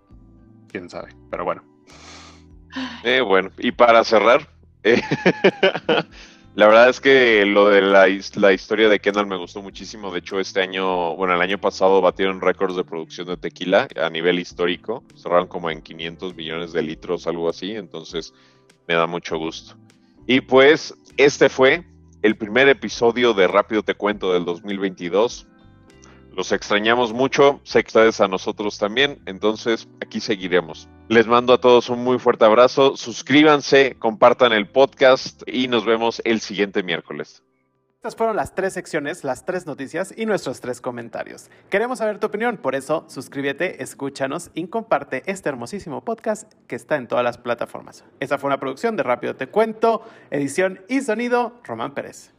quién 0.69 0.91
sabe. 0.91 1.15
Pero 1.31 1.45
bueno. 1.45 1.63
Eh, 3.05 3.23
bueno, 3.23 3.51
y 3.57 3.73
para 3.73 4.05
cerrar, 4.05 4.47
la 6.55 6.67
verdad 6.67 6.89
es 6.89 7.01
que 7.01 7.45
lo 7.45 7.69
de 7.69 7.83
la, 7.83 8.09
historia 8.09 8.89
de 8.89 9.01
Kendall 9.01 9.27
me 9.27 9.37
gustó 9.37 9.63
muchísimo. 9.63 10.11
De 10.13 10.21
hecho, 10.21 10.41
este 10.41 10.61
año, 10.61 11.15
bueno, 11.17 11.35
el 11.35 11.41
año 11.41 11.59
pasado 11.59 12.01
batieron 12.01 12.41
récords 12.41 12.77
de 12.77 12.85
producción 12.85 13.27
de 13.27 13.37
tequila 13.37 13.89
a 14.01 14.11
nivel 14.11 14.39
histórico. 14.39 15.03
Cerraron 15.17 15.49
como 15.49 15.71
en 15.71 15.83
500 15.83 16.35
millones 16.35 16.73
de 16.73 16.83
litros, 16.83 17.27
algo 17.27 17.49
así. 17.49 17.73
Entonces, 17.73 18.33
me 18.87 18.95
da 18.95 19.07
mucho 19.07 19.39
gusto. 19.39 19.77
Y 20.27 20.41
pues, 20.41 20.95
este 21.17 21.49
fue 21.49 21.85
el 22.23 22.37
primer 22.37 22.69
episodio 22.69 23.35
de 23.35 23.49
Rápido 23.49 23.83
Te 23.83 23.95
Cuento 23.95 24.33
del 24.33 24.45
2022. 24.45 25.47
Los 26.39 26.53
extrañamos 26.53 27.13
mucho, 27.13 27.61
sé 27.65 27.83
que 27.83 27.99
a 27.99 28.29
nosotros 28.29 28.79
también, 28.79 29.21
entonces 29.27 29.89
aquí 30.01 30.21
seguiremos. 30.21 30.89
Les 31.09 31.27
mando 31.27 31.53
a 31.53 31.61
todos 31.61 31.89
un 31.91 32.05
muy 32.05 32.21
fuerte 32.21 32.45
abrazo, 32.45 32.97
suscríbanse, 32.97 33.97
compartan 33.99 34.53
el 34.53 34.69
podcast 34.69 35.43
y 35.49 35.67
nos 35.67 35.85
vemos 35.85 36.23
el 36.25 36.39
siguiente 36.39 36.85
miércoles. 36.85 37.43
Estas 37.97 38.15
fueron 38.15 38.37
las 38.37 38.55
tres 38.55 38.73
secciones, 38.73 39.25
las 39.25 39.47
tres 39.47 39.67
noticias 39.67 40.15
y 40.17 40.27
nuestros 40.27 40.61
tres 40.61 40.81
comentarios. 40.81 41.51
Queremos 41.71 41.99
saber 41.99 42.21
tu 42.21 42.29
opinión, 42.29 42.57
por 42.57 42.77
eso 42.77 43.05
suscríbete, 43.09 43.83
escúchanos 43.83 44.53
y 44.55 44.69
comparte 44.69 45.25
este 45.27 45.49
hermosísimo 45.49 46.05
podcast 46.05 46.53
que 46.69 46.77
está 46.77 46.95
en 46.95 47.09
todas 47.09 47.25
las 47.25 47.39
plataformas. 47.39 48.05
Esta 48.21 48.39
fue 48.39 48.47
una 48.47 48.61
producción 48.61 48.95
de 48.95 49.03
Rápido 49.03 49.35
Te 49.35 49.49
Cuento, 49.49 50.03
edición 50.31 50.83
y 50.89 51.01
sonido, 51.01 51.55
Román 51.65 51.95
Pérez. 51.95 52.38